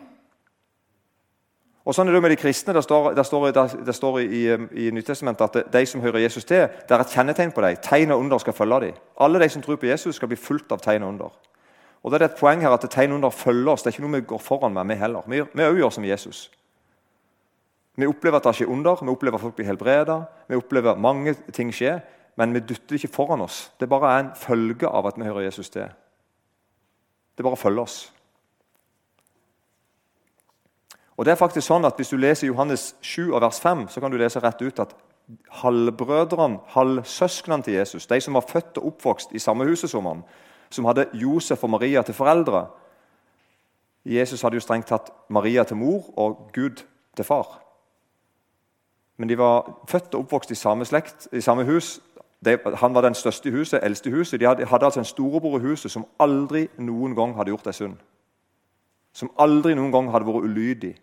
[1.85, 2.73] Og sånn er Det med de kristne.
[2.73, 3.51] Det står, det står,
[3.85, 7.53] det står i, i Nytestamentet at de som hører Jesus til, det er et kjennetegn
[7.53, 7.77] på dem.
[7.77, 9.03] Tegn og under skal følge dem.
[9.20, 11.35] Alle de som tror på Jesus, skal bli fulgt av tegn og under.
[12.03, 13.83] Og det er et poeng her at tegn og under følger oss.
[13.83, 15.29] Det er ikke noe vi går foran med, vi heller.
[15.29, 16.51] Vi, også gjør som Jesus.
[17.97, 21.01] Vi opplever at det skjer under, vi opplever at folk blir helbreda, vi opplever at
[21.01, 22.01] mange ting skjer,
[22.37, 23.70] men vi dytter det ikke foran oss.
[23.81, 25.87] Det bare er en følge av at vi hører Jesus til.
[27.37, 28.13] Det bare følger oss.
[31.16, 34.00] Og det er faktisk sånn at Hvis du leser Johannes 7 og vers 5, så
[34.00, 34.94] kan du lese rett ut at
[35.62, 40.24] halvbrødrene, halvsøsknene til Jesus, de som var født og oppvokst i samme huset som han,
[40.70, 42.66] som hadde Josef og Maria til foreldre
[44.05, 46.85] Jesus hadde jo strengt tatt Maria til mor og Gud
[47.16, 47.61] til far.
[49.16, 52.00] Men de var født og oppvokst i samme slekt, i samme hus.
[52.44, 54.40] De, han var den største i huset, eldste i huset.
[54.40, 57.72] De hadde, hadde altså en storebror i huset som aldri noen gang hadde gjort ei
[57.72, 57.96] synd.
[59.14, 60.94] Som aldri noen gang hadde vært ulydig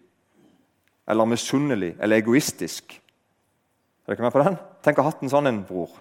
[1.11, 2.95] eller misunnelig eller egoistisk.
[4.07, 4.57] Er dere med på den?
[4.83, 5.91] Tenk å ha hatt en sånn en bror.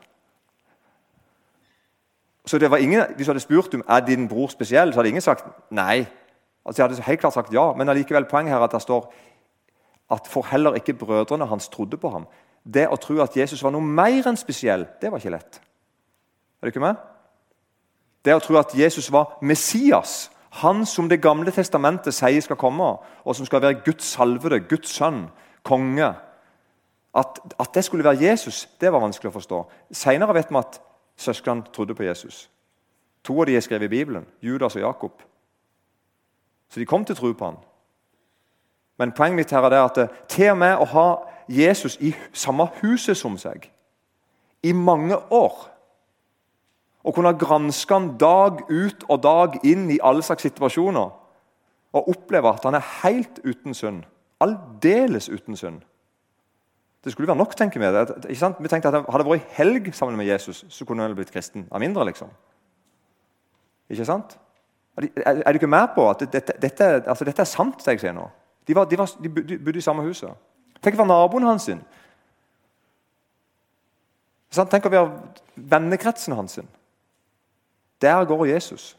[2.46, 5.08] Så det var ingen, Hvis du hadde spurt om er din bror spesiell, så hadde
[5.08, 6.06] ingen sagt nei.
[6.64, 9.12] Altså, jeg hadde helt klart sagt ja, Men allikevel poenget her at det står
[10.10, 12.26] at for heller ikke brødrene hans trodde på ham.
[12.64, 15.60] Det å tro at Jesus var noe mer enn spesiell, det var ikke lett.
[16.60, 16.96] Er du ikke med?
[18.24, 22.96] Det å tro at Jesus var Messias, han som Det gamle testamentet sier skal komme,
[23.24, 25.28] og som skal være Guds salvede, Guds sønn,
[25.62, 26.14] konge.
[27.14, 29.64] At, at, det skulle være Jesus, det var vanskelig å forstå.
[29.92, 30.80] Senere vet vi at
[31.16, 32.50] søsknene trodde på Jesus.
[33.24, 35.22] To av de er skrevet i Bibelen, Judas og Jakob.
[36.70, 37.58] Så de kom til å tro på han.
[38.98, 41.08] Men poenget mitt her er at til og med å ha
[41.48, 43.70] Jesus i samme huset som seg
[44.62, 45.66] i mange år
[47.00, 51.16] Å kunne granske han dag ut og dag inn i alle slags situasjoner
[51.90, 54.04] og oppleve at han er helt uten synd.
[54.40, 55.80] Aldeles uten synd.
[57.04, 57.88] Det skulle være nok, tenker vi.
[58.28, 61.66] Vi tenkte at Hadde det vært helg sammen med Jesus, så kunne han blitt kristen.
[61.72, 62.28] Av mindre, liksom.
[63.90, 64.36] Ikke sant?
[65.00, 68.12] Er, du ikke med på at dette, dette, altså, dette er sant, det jeg sier
[68.12, 68.26] nå?
[68.68, 70.36] De, var, de, var, de bodde i samme huset.
[70.84, 71.64] Tenk å være naboen hans.
[71.64, 71.80] sin.
[74.52, 75.08] Tenk å være
[75.56, 76.58] vennekretsen hans.
[76.58, 76.68] sin.
[78.00, 78.96] Der går Jesus.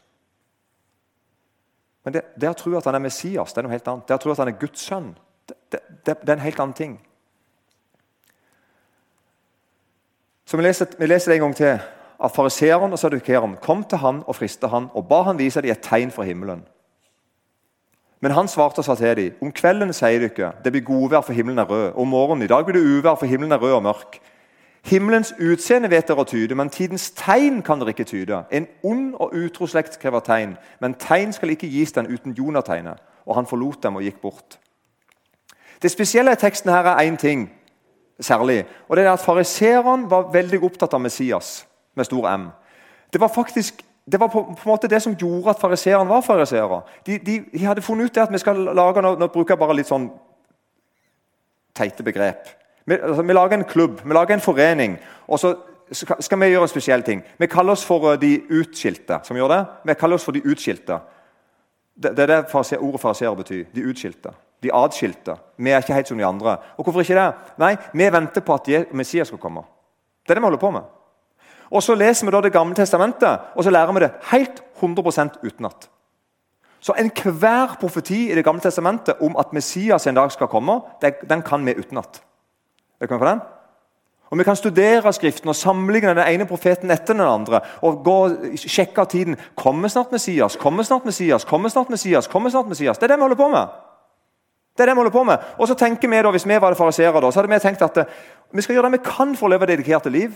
[2.04, 4.08] Men det, å tro at han er Messias, det er noe helt annet.
[4.08, 5.12] Det å tro at han er Guds sønn,
[5.46, 5.56] det,
[6.06, 6.96] det, det er en helt annen ting.
[10.46, 11.78] Så vi leser, vi leser det en gang til.
[12.22, 15.72] At fariseeren og sadukeren kom til han og frista han og ba han vise dem
[15.74, 16.60] et tegn fra himmelen.
[18.22, 21.34] Men han svarte og sa til dem, om kvelden sier dere, det blir godvær for
[21.34, 21.88] himmelen er rød.
[21.98, 24.20] Om morgenen i dag blir det uvær for himmelen er rød og mørk.
[24.84, 28.40] Himmelens utseende vet dere å tyde, men tidens tegn kan dere ikke tyde.
[28.50, 32.98] En ond og utro slekt krever tegn, men tegn skal ikke gis den uten Jonategnet.
[33.26, 34.58] Og han forlot dem og gikk bort.
[35.82, 37.50] Det spesielle i teksten her er én ting
[38.20, 38.64] særlig.
[38.88, 42.50] og det er at Fariseerne var veldig opptatt av Messias med stor M.
[43.12, 46.20] Det var faktisk det var på, på en måte det som gjorde at fariseerne var
[46.20, 46.80] fariseere.
[47.06, 49.58] De, de, de, hadde funnet ut det at vi skal lage nå, nå bruker jeg
[49.58, 50.08] bare litt sånn
[51.74, 52.50] teite begrep.
[52.86, 55.54] Vi, altså, vi, lager en klubb, vi lager en forening, og så
[55.92, 57.22] skal vi gjøre en spesiell ting.
[57.38, 59.20] Vi kaller oss for eh, de utskilte.
[59.22, 59.64] som gjør det.
[59.84, 60.98] Vi kaller oss for de utskilte.
[61.94, 63.64] Det, det er det ordet fariseer betyr.
[63.74, 64.32] De utskilte.
[64.62, 65.36] De adskilte.
[65.58, 66.56] Vi er ikke helt som de andre.
[66.76, 67.32] Og hvorfor ikke det?
[67.58, 69.62] Nei, Vi venter på at Messias skal komme.
[70.22, 70.82] Det er det vi holder på med.
[71.70, 75.44] Og Så leser vi da Det gamle testamentet, og så lærer vi det helt 100%
[75.44, 75.88] utenat.
[76.80, 80.80] Så enhver profeti i Det gamle testamentet om at Messias en dag skal komme,
[81.28, 82.22] den kan vi utenat.
[83.08, 83.40] Den?
[84.32, 87.60] Og Vi kan studere Skriften og sammenligne den ene profeten etter den andre.
[87.82, 89.36] og gå og sjekke tiden.
[89.56, 90.56] Kommer snart Messias?
[90.56, 91.44] Kommer snart Messias?
[91.44, 92.26] Kommer snart Messias?
[92.26, 92.98] Kommer snart Messias?
[92.98, 93.68] Det er det vi holder på med.
[94.76, 95.38] Det er det vi holder på med.
[95.58, 98.08] Og så tenker vi da, Hvis vi var det fariseere, så hadde vi tenkt at
[98.52, 100.32] vi skal gjøre det vi kan for å leve dedikerte liv.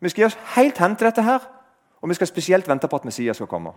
[0.00, 1.38] Vi skal gi oss helt hen til dette her,
[2.02, 3.70] og vi skal spesielt vente på at Messias skal komme.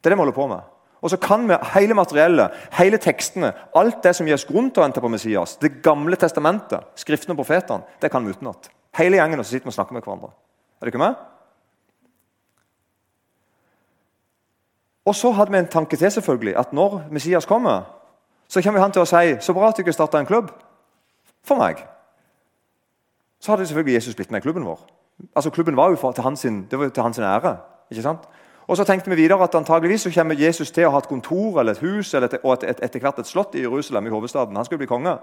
[0.00, 0.60] Det er det vi holder på med.
[1.02, 4.82] Og så kan vi hele materiellet, hele tekstene, alt det som gir oss grunn til
[4.82, 8.70] å vente på Messias, Det gamle testamentet, skriftene og profetene, det kan vi utenat.
[8.96, 10.30] Hele gjengen og så sitter vi og snakker med hverandre.
[10.80, 11.14] Er ikke med?
[15.06, 17.82] Og så hadde vi en tanke til, selvfølgelig, at når Messias kommer,
[18.48, 20.52] så kommer han til å si så bra at du ikke starta en klubb
[21.42, 21.82] for meg
[23.42, 24.80] så hadde selvfølgelig Jesus blitt med i klubben vår.
[25.36, 27.56] Altså Klubben var jo til, hans, det var til hans ære.
[27.90, 28.28] ikke sant?
[28.68, 31.60] Og så tenkte vi videre at antageligvis så kommer Jesus til å ha et kontor
[31.60, 34.14] eller et hus eller et, og et, et, etter hvert et slott i Jerusalem, i
[34.14, 34.56] hovedstaden.
[34.56, 35.16] Han skulle bli konge.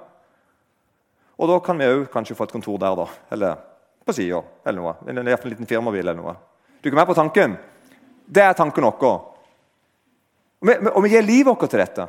[1.39, 3.07] Og da kan vi òg kanskje få et kontor der, da.
[3.31, 3.55] Eller
[4.05, 4.95] på sida, eller noe.
[5.07, 6.35] Eller en liten firmabil eller noe.
[6.83, 7.55] Du er med på tanken?
[8.27, 9.03] Det er tanken vår.
[9.07, 9.29] Og
[10.59, 12.05] og vi gir livet vårt til dette.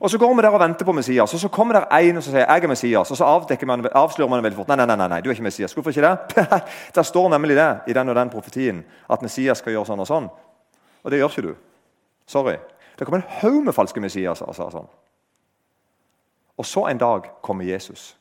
[0.00, 2.22] Og Så går vi der og venter på Messias, og så kommer der en og
[2.22, 3.10] så sier jeg er Messias.
[3.10, 5.72] og Så man, avslører man veldig fort nei, nei, nei, nei, du er ikke Messias.
[5.72, 6.44] Hvorfor ikke det?
[6.94, 10.06] Der står nemlig det i den og den profetien at Messias skal gjøre sånn og
[10.06, 10.28] sånn.
[11.04, 11.54] Og det gjør ikke du.
[12.26, 12.56] Sorry.
[12.98, 14.42] Det kommer en haug med falske Messias.
[14.42, 14.88] Altså, sånn.
[16.56, 18.16] Og så en dag kommer Jesus.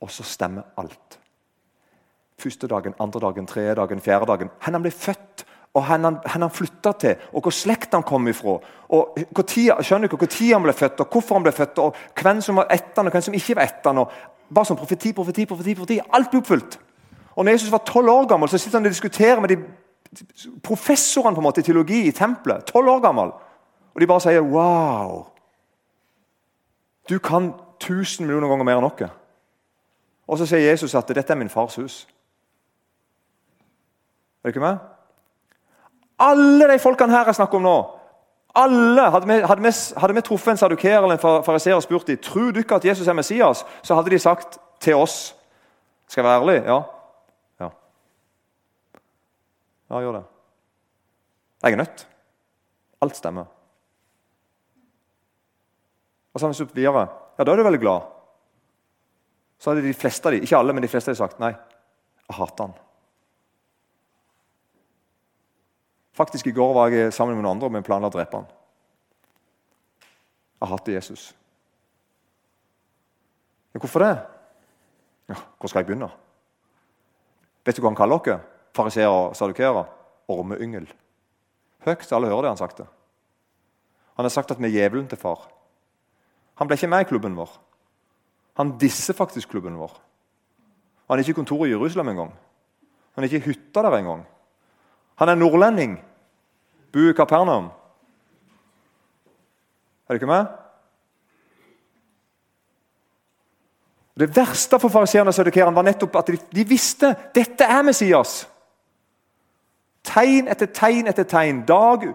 [0.00, 1.18] Og så stemmer alt.
[2.38, 4.50] Første dagen, andre dagen, tredje dagen, fjerde dagen.
[4.60, 8.56] Han ble født og hvor han, han flytta til, og hvor slekt han kom ifra.
[8.88, 11.96] og hvor tid, skjønner hvor tid han ble født, og hvorfor han ble født, og
[12.16, 14.06] hvem som var etter han, og hvem som ikke var etter han.
[14.48, 15.98] Bare sånn profeti, profeti, profeti, profeti.
[16.00, 16.78] Alt ble oppfylt.
[17.36, 19.58] Og når Jesus var tolv år gammel, så sitter han og diskuterer med de
[20.64, 22.64] professorene på en måte i teologi i tempelet.
[22.72, 23.34] 12 år gammel.
[23.94, 25.26] Og de bare sier 'wow'.
[27.08, 29.10] Du kan tusen millioner ganger mer enn oss.
[30.28, 32.06] Og så sier Jesus at 'dette er min fars hus'.
[34.44, 34.95] Er du ikke med?
[36.18, 37.76] Alle de folkene her jeg snakker om nå
[38.56, 42.78] alle, Hadde vi, truffet en saduker eller en fariseer og spurt dem tror du ikke
[42.78, 45.34] at Jesus er Messias, så hadde de sagt til oss
[46.08, 46.62] Skal jeg være ærlig?
[46.64, 46.78] Ja.
[47.60, 47.68] Ja,
[49.90, 50.24] ja gjør det.
[51.62, 52.06] Jeg er nødt.
[53.02, 53.44] Alt stemmer.
[56.34, 57.08] Og så har vi spurt videre.
[57.38, 58.06] Ja, da er du veldig glad.
[59.58, 61.50] Så hadde de fleste av dem, ikke alle, men de fleste hadde sagt nei.
[62.28, 62.78] Jeg hater han.
[66.16, 68.46] Faktisk I går var jeg sammen med noen andre men planla å drepe ham.
[70.56, 71.26] Jeg hater Jesus.
[73.74, 74.14] Ja, hvorfor det?
[75.28, 76.08] Ja, Hvor skal jeg begynne?
[77.66, 78.40] Vet du hva han kaller dere?
[78.76, 79.82] Fariseere og sadukeere?
[80.32, 80.86] Ormeyngel.
[81.84, 82.80] Høyt, alle hører det han sagt.
[84.16, 85.48] Han har sagt at vi er djevelen til far.
[86.56, 87.50] Han ble ikke med i klubben vår.
[88.56, 89.92] Han disser faktisk klubben vår.
[91.10, 92.32] Han er ikke i kontoret i Jerusalem engang.
[93.14, 94.24] Han er ikke i hytta der engang.
[95.16, 95.96] Han er nordlending.
[96.92, 97.70] Bor i Kapernaum.
[100.06, 100.46] Er du ikke med?
[104.16, 108.46] Det verste for fariseerne og sadukerene var nettopp at de, de visste dette er Messias.
[110.06, 112.06] Tegn etter tegn etter tegn, dag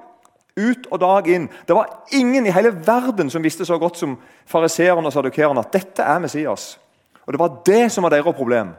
[0.58, 1.50] ut og dag inn.
[1.68, 4.16] Det var ingen i hele verden som visste så godt som
[4.50, 6.80] fariseerne og sadukerene at dette er Messias.
[7.26, 8.74] Og Det var det som var deres problem.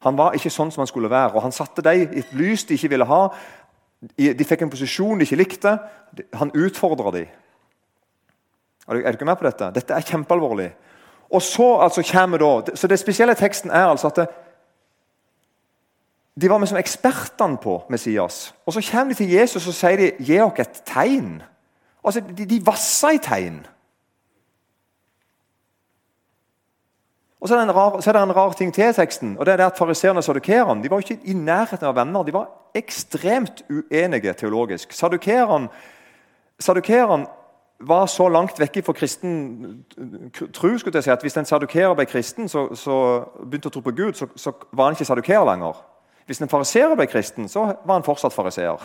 [0.00, 1.34] Han var ikke sånn som han skulle være.
[1.34, 3.22] og Han satte dem i et lys de ikke ville ha.
[4.16, 5.74] De fikk en posisjon de ikke likte.
[6.40, 7.26] Han utfordra dem.
[8.88, 9.68] Er du ikke med på dette?
[9.74, 10.70] Dette er kjempealvorlig.
[11.30, 14.26] Og så altså kommer da, så Det spesielle teksten er altså at det,
[16.40, 18.54] de var med som ekspertene på Messias.
[18.66, 21.42] Og Så kommer de til Jesus og sier de, 'Gi oss et tegn'.
[22.04, 23.66] Altså, De, de vassa i tegn.
[27.40, 29.36] Og så er, rar, så er, det en rar ting til i teksten.
[29.38, 32.22] og det er det at Fariseerne og sadukerene var ikke i nærheten av venner.
[32.22, 34.92] De var ekstremt uenige teologisk.
[34.92, 35.68] Sadukerene
[37.80, 39.84] var så langt vekk fra kristen
[40.52, 43.96] tro skulle si, at hvis en sadukerer ble kristen, så, så begynte å tro på
[43.96, 45.80] Gud, så, så var han ikke sadukerer lenger.
[46.26, 48.84] Hvis en fariseer ble kristen, så var han fortsatt fariseer.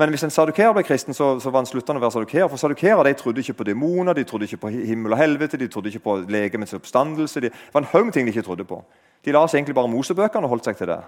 [0.00, 2.46] Men hvis en sadukeer ble kristen, så, så var han sluttende å være sadukeer.
[2.48, 5.66] For sadukeere de trodde ikke på demoner, de trodde ikke på himmel og helvete, de
[5.68, 7.42] trodde ikke på legemets oppstandelse.
[7.44, 8.78] det var en haug ting de ikke trodde på.
[9.24, 11.02] De la seg egentlig bare Mosebøkene og holdt seg til det.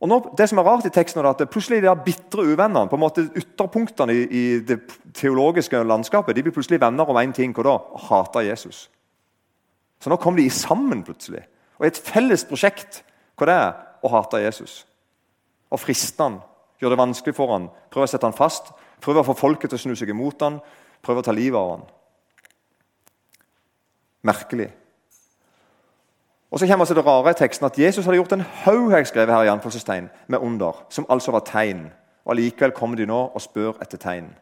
[0.00, 2.96] Og nå, det som er rart i teksten er at plutselig de bitre uvennene, på
[2.96, 4.82] en måte ytterpunktene i, i, det
[5.16, 7.56] teologiske landskapet, de blir plutselig venner om én ting.
[7.56, 7.78] Hva da?
[8.10, 8.90] hater Jesus.
[10.00, 11.46] Så nå kom de sammen plutselig.
[11.80, 13.02] Og i et felles prosjekt
[13.40, 14.82] hva det er å hate Jesus.
[15.72, 16.40] Og friste han,
[16.80, 19.78] gjøre det vanskelig for han, prøver å sette han fast, prøver å få folket til
[19.78, 20.60] å snu seg imot han,
[21.04, 21.88] prøver å ta livet av han.
[24.30, 24.68] Merkelig.
[26.50, 29.06] Og så kommer altså det rare i teksten at Jesus hadde gjort en haug jeg
[29.06, 31.86] skrevet her i anfallstegn, med under, som altså var tegn.
[32.24, 34.32] Og Allikevel kommer de nå og spør etter tegn.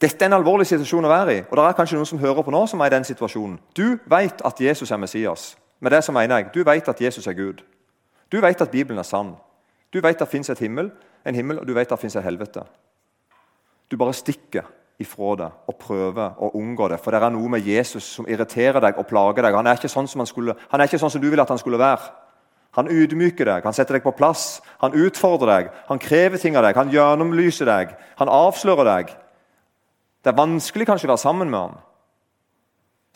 [0.00, 1.44] Dette er en alvorlig situasjon å være i.
[1.50, 3.58] og det er kanskje noen som hører på nå som er i den situasjonen.
[3.76, 5.56] Du vet at Jesus er Messias.
[5.80, 7.62] Med det så mener jeg, Du vet at Jesus er Gud.
[8.32, 9.34] Du vet at Bibelen er sann.
[9.92, 10.58] Du vet det fins en
[11.34, 12.64] himmel, og du vet det fins et helvete.
[13.90, 14.66] Du bare stikker
[14.98, 16.98] ifra det og prøver å unngå det.
[17.02, 19.56] For det er noe med Jesus som irriterer deg og plager deg.
[19.58, 21.60] Han er ikke sånn som, skulle, han er ikke sånn som du vil at han
[21.60, 22.10] skulle være.
[22.76, 26.66] Han ydmyker deg, han setter deg på plass, han utfordrer deg, han krever ting av
[26.66, 29.14] deg, han gjennomlyser deg, han avslører deg.
[30.20, 31.78] Det er vanskelig kanskje å være sammen med ham.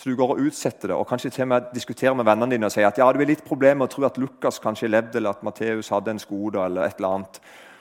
[0.00, 2.68] Så du går og utsetter det, og kanskje til og med diskuterer med vennene dine
[2.70, 5.18] og sier at ja, det er litt problem med å tro at Lukas kanskje levde,
[5.20, 7.40] eller at Matteus hadde en skode, eller et eller annet.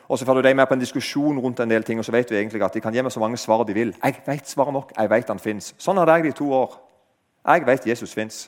[0.10, 2.12] Og så får du deg med på en diskusjon rundt en del ting, og så
[2.12, 3.93] vet du egentlig at de kan gi meg så mange svar de vil.
[4.03, 4.91] Jeg vet svaret nok.
[4.97, 5.69] Jeg vet han fins.
[5.79, 6.75] Sånn hadde jeg det i to år.
[7.53, 8.41] Jeg vet Jesus fins.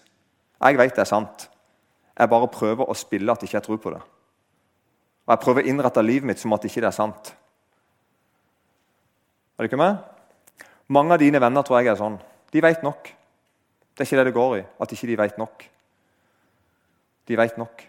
[0.60, 1.48] Jeg vet det er sant.
[2.18, 4.02] Jeg bare prøver å spille at jeg ikke tror på det.
[5.30, 7.32] Og jeg prøver å innrette livet mitt som at ikke det er sant.
[9.56, 10.04] Er du ikke med?
[10.92, 12.20] Mange av dine venner tror jeg er sånn.
[12.52, 13.14] De vet nok.
[14.02, 15.64] Det er ikke det det går i, at ikke de vet nok.
[17.28, 17.84] De vet nok.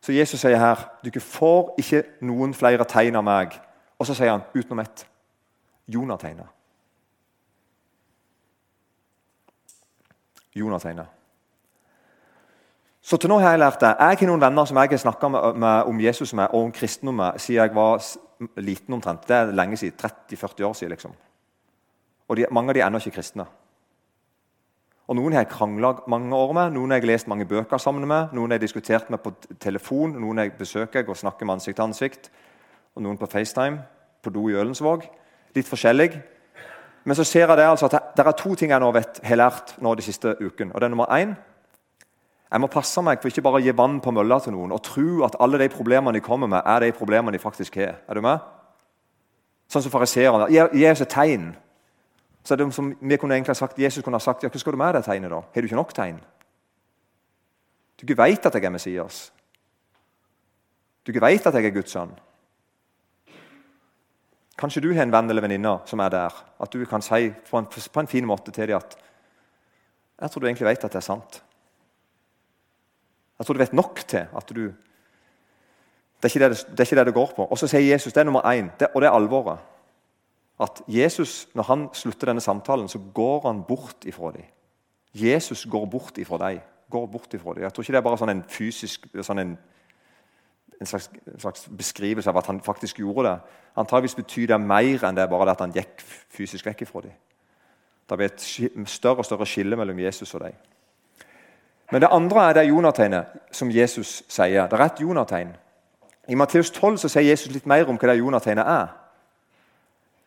[0.00, 3.58] Så Jesus sier her du får ikke noen flere tegn av meg.
[4.00, 5.02] Og så sier han utenom ett.
[5.92, 6.16] Jonah
[10.80, 11.10] tegner.
[13.02, 13.90] Så til nå har jeg lært det.
[13.92, 15.28] Jeg har noen venner som jeg har snakka
[15.84, 18.00] om Jesus med, og om kristendom med siden jeg var
[18.56, 19.28] liten omtrent.
[19.28, 20.00] Det er lenge siden.
[20.32, 20.96] 30-40 år siden.
[20.96, 21.12] liksom.
[22.28, 23.44] Og de, Mange av de er ennå ikke kristne.
[25.04, 28.06] Og Noen har jeg krangla mange år med, noen har jeg lest mange bøker sammen
[28.08, 31.76] med, noen har jeg diskutert med på telefon, noen jeg besøker og snakker med ansikt
[31.76, 32.30] til ansikt,
[32.96, 33.82] og noen på FaceTime
[34.24, 35.04] på do i Ølensvåg.
[35.54, 36.08] Litt forskjellig.
[37.04, 39.40] Men så ser jeg det altså at det er to ting jeg nå vet, har
[39.42, 40.72] lært nå de siste uken.
[40.72, 41.34] Og det er nummer én
[42.54, 44.82] jeg må passe meg for ikke bare å gi vann på mølla til noen og
[44.86, 47.96] tro at alle de problemene de kommer med, er de problemene de faktisk har.
[48.06, 48.44] Er du med?
[49.66, 50.46] Sånn som fariseerne.
[50.52, 51.48] Gi, gi oss et tegn.
[52.44, 54.72] Så er det som vi kunne egentlig sagt, Jesus kunne ha sagt ja, hva skal
[54.72, 55.30] du med det tegnet.
[55.30, 55.40] da?
[55.40, 56.20] Har du ikke nok tegn?
[57.96, 59.32] Du ikke vet at jeg er Messias.
[61.06, 62.12] Du ikke vet at jeg er Guds sønn.
[64.58, 66.36] Kanskje du har en venn eller venninne som er der.
[66.60, 68.96] At du kan si på en, på en fin måte til dem at
[70.20, 71.42] jeg tror du egentlig vet at det er sant.
[73.38, 74.72] Jeg tror du vet nok til at du
[76.22, 77.44] Det er ikke det det, er ikke det, det går på.
[77.44, 79.58] Og så sier Jesus det er nummer én, det, og det er alvoret.
[80.60, 84.44] At Jesus, når han slutter denne samtalen, så går han bort ifra dem.
[85.14, 86.60] Jesus går bort ifra deg.
[86.90, 87.62] Går bort ifra dem.
[87.62, 89.56] Jeg tror ikke det er bare sånn en fysisk sånn en
[90.80, 93.38] en slags, en slags, beskrivelse av at han faktisk gjorde det.
[93.76, 96.02] Antageligvis betyr det mer enn det bare at han gikk
[96.34, 97.14] fysisk vekk ifra dem.
[98.10, 100.56] Det blir et større og større skille mellom Jesus og dem.
[101.92, 104.66] Men det andre er det Jonategnet som Jesus sier.
[104.68, 105.54] Det er et Jonategn.
[106.28, 108.92] I Matteus 12 så sier Jesus litt mer om hva det Jonategnet er.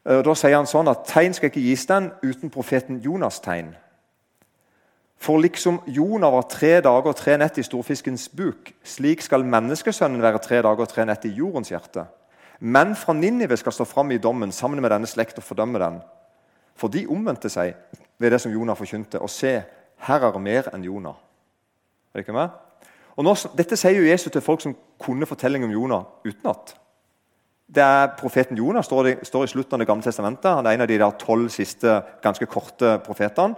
[0.07, 3.73] Eh, da sier han sånn at tegn skal ikke gis den uten profeten Jonas' tegn.
[5.17, 10.21] For liksom Jonah var tre dager og tre nett i storfiskens buk, slik skal menneskesønnen
[10.21, 12.05] være tre dager og tre nett i jordens hjerte.
[12.59, 15.99] Men fra Ninive skal stå fram i dommen sammen med denne slekt og fordømme den.
[16.77, 17.73] For de omvendte seg
[18.21, 19.59] ved det som Jonah forkynte, og se,
[20.07, 21.17] her er mer enn Jonah.
[22.13, 22.53] Er det ikke med?
[23.17, 26.75] Og nå, dette sier jo Jesus til folk som kunne fortellingen om Jonah utenat.
[27.75, 30.51] Det er Profeten Jonas står, i slutten av Det gamle testamentet.
[30.55, 33.55] Han er en av de der tolv siste ganske korte profetene.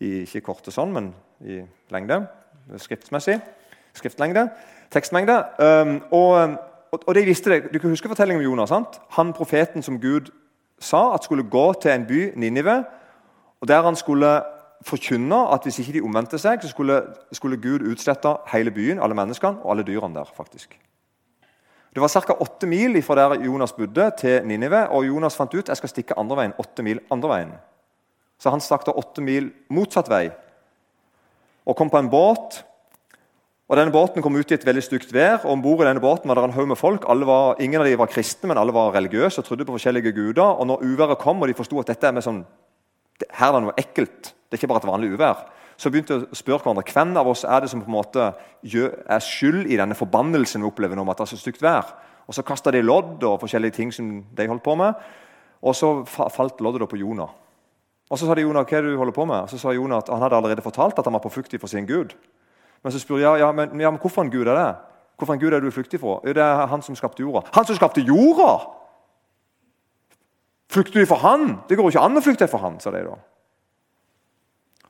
[0.00, 2.26] Ikke korte sånn, men i lengde.
[2.76, 3.38] Skriftmessig.
[3.94, 4.48] Skriftlengde.
[4.90, 5.38] Tekstmengde.
[5.58, 6.58] Um, og,
[7.00, 7.72] og de visste det.
[7.72, 8.68] Du kan huske fortellingen om Jonas.
[8.68, 9.00] sant?
[9.16, 10.28] Han profeten som Gud
[10.78, 12.84] sa at skulle gå til en by, Ninive,
[13.60, 14.42] og der han skulle
[14.84, 19.14] forkynne at hvis ikke de omvendte seg, så skulle, skulle Gud utslette hele byen, alle
[19.14, 20.28] menneskene og alle dyrene der.
[20.36, 20.76] faktisk.
[21.94, 22.34] Det var ca.
[22.34, 24.88] åtte mil fra der Jonas bodde, til Ninive.
[24.90, 27.52] Og Jonas fant ut jeg skal stikke andre veien, åtte mil andre veien.
[28.42, 30.28] Så han stakk da åtte mil motsatt vei
[31.64, 32.58] og kom på en båt.
[33.70, 35.46] Og denne Båten kom ut i et veldig stygt vær.
[35.46, 37.06] og Om bord i denne båten var det en haug med folk.
[37.08, 40.44] Var, ingen av dem var kristne, men alle var religiøse og trodde på forskjellige guder.
[40.44, 42.42] Og når uværet kom, og de forsto at dette er med sånn,
[43.30, 46.28] her er det noe ekkelt, det er ikke bare et vanlig uvær, så begynte de
[46.28, 48.26] å spørre hverandre hvem av oss er det som på en måte
[48.62, 51.94] er skyld i denne forbannelsen vi opplever nå med at det er så stygt vær.
[52.26, 54.94] Og Så kasta de lodd og forskjellige ting som de holdt på med.
[55.62, 57.28] Og så falt loddet på Jonah.
[58.10, 59.42] Og Så sa de Jonah, hva er det du holder på med?
[59.42, 61.66] Og Så sa Jonah at han hadde allerede fortalt at han var på flukt for
[61.66, 62.14] sin Gud.
[62.82, 64.74] Men så spurte jeg ja, men, ja, men hvorfor en Gud er det?
[65.18, 66.20] Hvorfor en Gud er du flyktig fra?
[66.24, 67.48] Det er han som skapte jorda.
[67.54, 68.66] Han som skapte jorda!
[70.68, 71.58] Flykter de for han?
[71.68, 73.16] Det går jo ikke an å flykte for han, sa de da.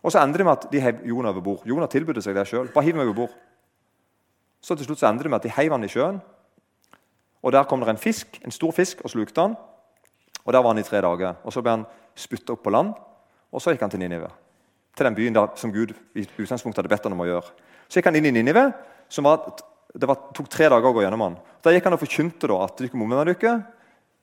[0.05, 1.67] Og så ender det med at de heiv Jonah over bord.
[1.67, 2.69] Jonah tilbød seg det sjøl.
[2.75, 3.37] Bare hiv meg over bord.
[4.61, 6.21] Så til slutt så ender det med at de heiv han i sjøen.
[7.43, 9.57] Og Der kom det en fisk, en stor fisk og slukte han.
[10.45, 11.35] Og Der var han i tre dager.
[11.45, 11.87] Og Så ble han
[12.17, 12.95] spytta opp på land,
[13.53, 14.31] og så gikk han til Ninive.
[14.97, 17.51] Til den byen der, som Gud i utgangspunktet hadde bedt han om å gjøre.
[17.89, 18.73] Så gikk han inn i Ninive.
[19.09, 19.57] som var,
[19.95, 21.37] Det var, tok tre dager å gå gjennom han.
[21.63, 23.65] Der gikk han og forkynte da, at dere må omvende dere.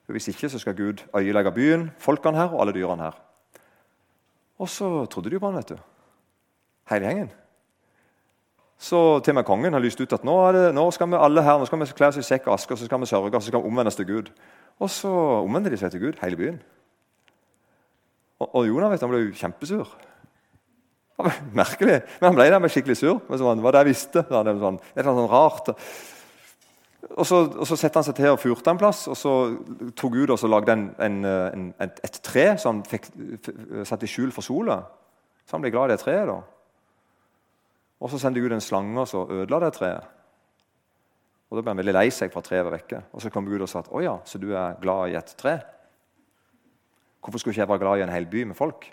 [0.06, 3.16] Hvis ikke så skal Gud øyelegge byen, folkene her og alle dyrene her.
[4.62, 5.80] Og så trodde de på han, vet du.
[6.92, 7.32] Hele gjengen.
[8.82, 11.42] Så til og med kongen har lyst ut at nå, det, nå skal vi alle
[11.46, 13.30] her, nå skal vi kle oss i sekk og aske og så skal vi sørge
[13.30, 14.32] og så skal vi omvendes til Gud.
[14.82, 15.10] Og så
[15.42, 16.56] omvendte de seg til Gud, hele byen.
[18.42, 19.92] Og, og Jonah vet, han ble jo kjempesur.
[21.60, 23.20] Merkelig, men han ble der med skikkelig sur.
[23.28, 24.24] Men så var det jeg visste.
[24.26, 25.70] Det var sånn, et eller annet sånn rart.
[27.10, 29.32] Og så, og så sette han seg til og furte en plass, og så
[29.98, 33.08] tok Gud og lagde en, en, en, et, et, tre som han fikk
[33.88, 34.78] satt i skjul for sola.
[35.42, 36.30] Så han ble glad i det treet.
[36.30, 36.38] da.
[38.02, 40.06] Og Så sendte Gud en slange og så ødela det treet.
[41.50, 43.02] Og Da ble han veldig lei seg for at treet var vekke.
[43.12, 45.34] Og Så kom Gud og sa at å ja, så du er glad i et
[45.36, 45.58] tre?
[47.22, 48.88] Hvorfor skulle ikke jeg være glad i en hel by med folk?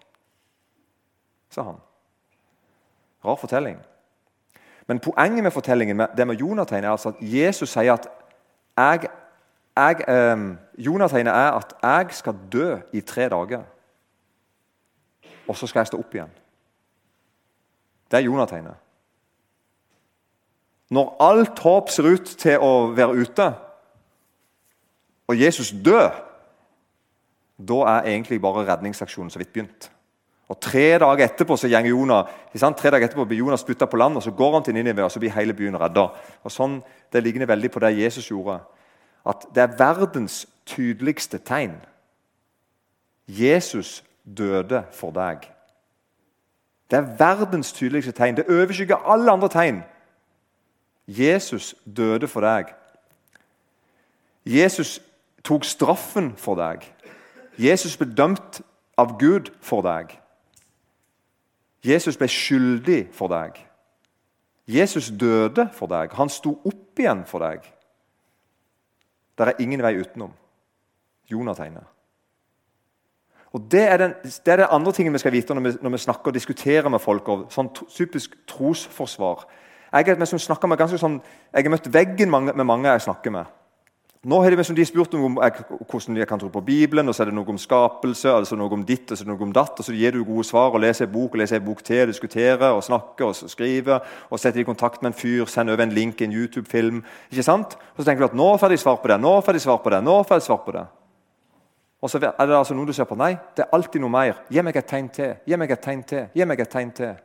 [1.49, 1.79] sa han.
[3.25, 3.79] Rar fortelling.
[4.89, 8.08] Men poenget med fortellingen det med Jonategn er altså at Jesus sier at
[8.78, 9.10] jeg,
[9.78, 10.45] jeg, eh,
[10.86, 13.63] Jonategnet er at jeg skal dø i tre dager.
[15.47, 16.32] Og så skal jeg stå opp igjen.
[18.12, 18.82] Det er Jonategnet.
[20.89, 23.54] Når alt håp ser ut til å være ute,
[25.30, 26.10] og Jesus dør,
[27.60, 29.91] da er egentlig bare redningsaksjonen så vidt begynt.
[30.49, 32.25] Og Tre dager etterpå så går Jonah,
[32.73, 35.12] tre dager etterpå blir Jonas spytta på land, og så går han til Ninive, og
[35.12, 36.09] så blir hele byen redda.
[36.43, 36.81] Og sånn,
[37.12, 38.59] Det ligner veldig på det Jesus gjorde.
[39.25, 41.81] At det er verdens tydeligste tegn.
[43.27, 44.03] Jesus
[44.38, 45.49] døde for deg.
[46.91, 48.38] Det er verdens tydeligste tegn.
[48.38, 49.83] Det overskygger alle andre tegn.
[51.07, 52.65] Jesus døde for deg.
[54.45, 55.01] Jesus
[55.43, 56.85] tok straffen for deg.
[57.57, 58.62] Jesus ble dømt
[58.97, 60.18] av Gud for deg.
[61.86, 63.58] Jesus ble skyldig for deg.
[64.69, 66.13] Jesus døde for deg.
[66.19, 67.63] Han sto opp igjen for deg.
[69.38, 70.34] Det er ingen vei utenom.
[71.32, 71.88] Jonategnet.
[73.56, 74.13] Og det er, den,
[74.46, 76.90] det er den andre tingen vi skal vite når vi, når vi snakker og diskuterer
[76.90, 77.27] med folk.
[77.27, 79.48] Og sånn typisk trosforsvar.
[79.90, 81.17] Jeg, er, som med, ganske sånn,
[81.54, 83.50] jeg har møtt veggen med mange jeg snakker med.
[84.27, 87.35] Nå har de, spurt om hvordan jeg kan tro på Bibelen, og så er det
[87.37, 89.79] noe om skapelse, altså noe om ditt og så noe om datt.
[89.79, 92.09] og Så gir du gode svar og leser en bok og leser en bok til,
[92.11, 94.01] diskuterer og snakker og skriver.
[94.27, 96.99] og Setter i kontakt med en fyr, sender over en link i en YouTube-film.
[97.31, 97.77] ikke sant?
[97.95, 99.77] Og Så tenker du at nå får de svar på det, nå får de svar
[99.77, 100.03] på det.
[100.03, 100.85] nå får de svar på det.
[102.01, 103.15] Og så er det altså noe du ser på.
[103.15, 104.43] Nei, det er alltid noe mer.
[104.49, 105.35] Gi meg et tegn til.
[105.47, 106.27] Gi meg et tegn til.
[106.35, 107.15] Gi meg et tegn til.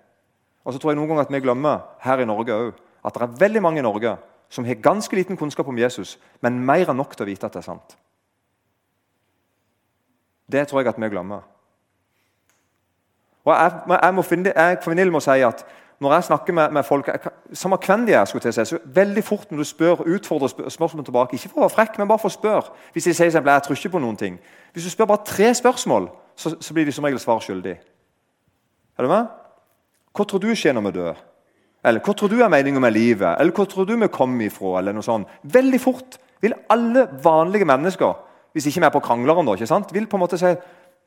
[0.64, 2.72] Og så tror jeg noen ganger at vi glemmer her i Norge òg
[3.04, 4.16] at det er veldig mange i Norge
[4.54, 7.56] som har ganske liten kunnskap om Jesus, men mer enn nok til å vite at
[7.56, 7.96] det er sant.
[10.46, 11.42] Det tror jeg at vi glemmer.
[13.44, 14.24] Og Jeg, jeg må
[14.94, 15.64] jeg må si at
[16.00, 17.08] når jeg snakker med, med folk
[17.52, 20.68] Samme hvem de er, skulle jeg si, så veldig fort når du spør, utfordrer spør,
[20.68, 22.74] spørsmål tilbake Ikke for å være frekk, men bare for å spørre.
[22.92, 24.38] Hvis de sier eksempel, jeg tror ikke på noen ting.
[24.72, 27.76] Hvis du spør bare tre spørsmål, så, så blir de som regel svar skyldig.
[28.98, 29.30] Er du med?
[30.14, 31.22] Hva tror du skjer når vi dør?
[31.84, 33.36] Eller hva tror du er meningen med livet?
[33.40, 34.78] Eller hvor tror du vi kommer ifra?
[34.78, 35.28] Eller noe sånt.
[35.42, 38.14] Veldig fort vil alle vanlige mennesker,
[38.52, 39.92] hvis ikke vi er på krangleren, da, ikke sant?
[39.92, 40.54] vil på en måte si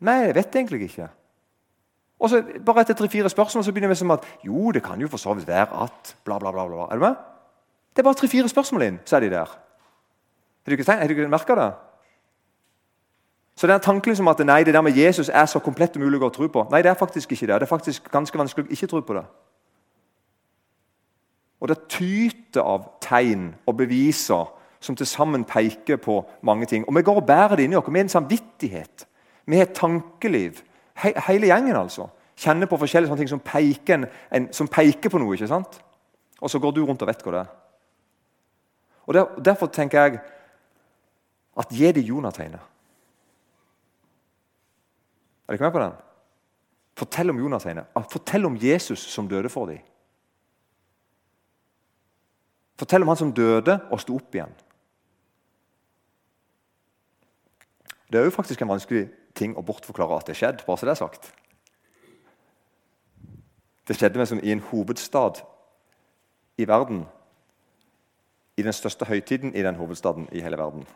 [0.06, 1.08] Nei, jeg vet egentlig ikke.
[2.22, 5.10] Og så Bare etter tre-fire spørsmål så begynner vi som at jo, det kan jo
[5.10, 6.68] for så vidt være at bla, bla, bla.
[6.68, 6.86] bla.
[6.92, 7.16] Er du med?
[7.96, 9.50] Det er bare tre-fire spørsmål inn, så er de der.
[9.50, 11.72] Har du ikke, tenkt, ikke merka det?
[13.58, 16.30] Så den tanken som at nei, det der med Jesus er så komplett umulig å
[16.30, 17.56] tro på Nei, det er faktisk ikke det.
[17.56, 19.26] Det er faktisk ganske vanskelig å ikke tro på det.
[21.62, 26.86] Og det tyter av tegn og beviser som til sammen peker på mange ting.
[26.88, 27.88] Og vi går og bærer det inni oss.
[27.90, 29.08] Vi har en samvittighet.
[29.46, 30.62] Vi har et tankeliv.
[31.02, 32.08] He hele gjengen, altså.
[32.38, 35.34] Kjenner på forskjellige sånne ting som peker, en, som peker, på noe.
[35.34, 35.80] ikke sant?
[36.42, 37.54] Og så går du rundt og vet hva det er.
[39.08, 40.20] Og der, Derfor tenker jeg
[41.58, 42.62] at gi dem Jonategnet.
[45.48, 45.96] Er dere med på den?
[46.98, 47.86] Fortell om Jonategnet.
[48.12, 49.82] Fortell om Jesus som døde for dem.
[52.78, 54.54] Fortell om han som døde og sto opp igjen.
[58.12, 60.64] Det er jo faktisk en vanskelig ting å bortforklare at det skjedde.
[60.66, 61.34] bare så det er sagt.
[63.88, 65.42] Det skjedde liksom i en hovedstad
[66.58, 67.06] i verden.
[68.58, 70.88] I den største høytiden i den hovedstaden i hele verden.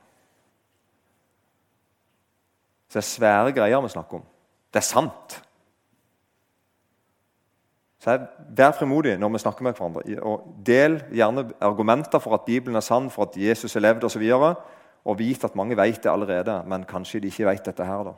[2.89, 4.25] Så det er svære greier vi snakker om.
[4.73, 5.41] Det er sant.
[8.02, 8.18] Så
[8.58, 10.22] Vær frimodig når vi snakker med hverandre.
[10.26, 14.24] og Del gjerne argumenter for at Bibelen er sann, for at Jesus har levd osv.
[14.34, 14.56] Og,
[15.06, 18.04] og vit at mange vet det allerede, men kanskje de ikke vet dette her.
[18.04, 18.14] da.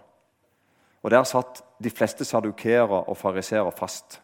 [1.03, 4.21] Og Der satt de fleste sadukeere og fariseere fast.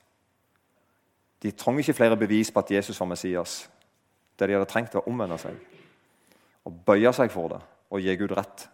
[1.43, 3.70] De trengte ikke flere bevis på at Jesus var Messias.
[4.39, 5.60] Det de hadde trengt, var å omvende seg
[6.66, 8.68] og bøye seg for det og gi Gud rett.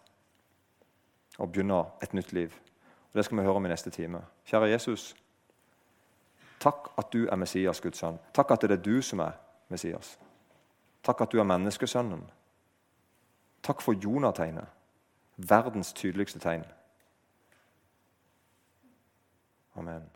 [1.38, 2.52] Og begynne et nytt liv.
[3.12, 4.20] Og Det skal vi høre om i neste time.
[4.44, 5.14] Kjære Jesus.
[6.66, 8.18] Takk at du er Messias, Guds sønn.
[8.34, 9.36] Takk at det er du som er
[9.70, 10.16] Messias.
[11.06, 12.24] Takk at du er menneskesønnen.
[13.62, 14.66] Takk for Jonategnet,
[15.36, 16.64] verdens tydeligste tegn.
[19.76, 20.15] Amen.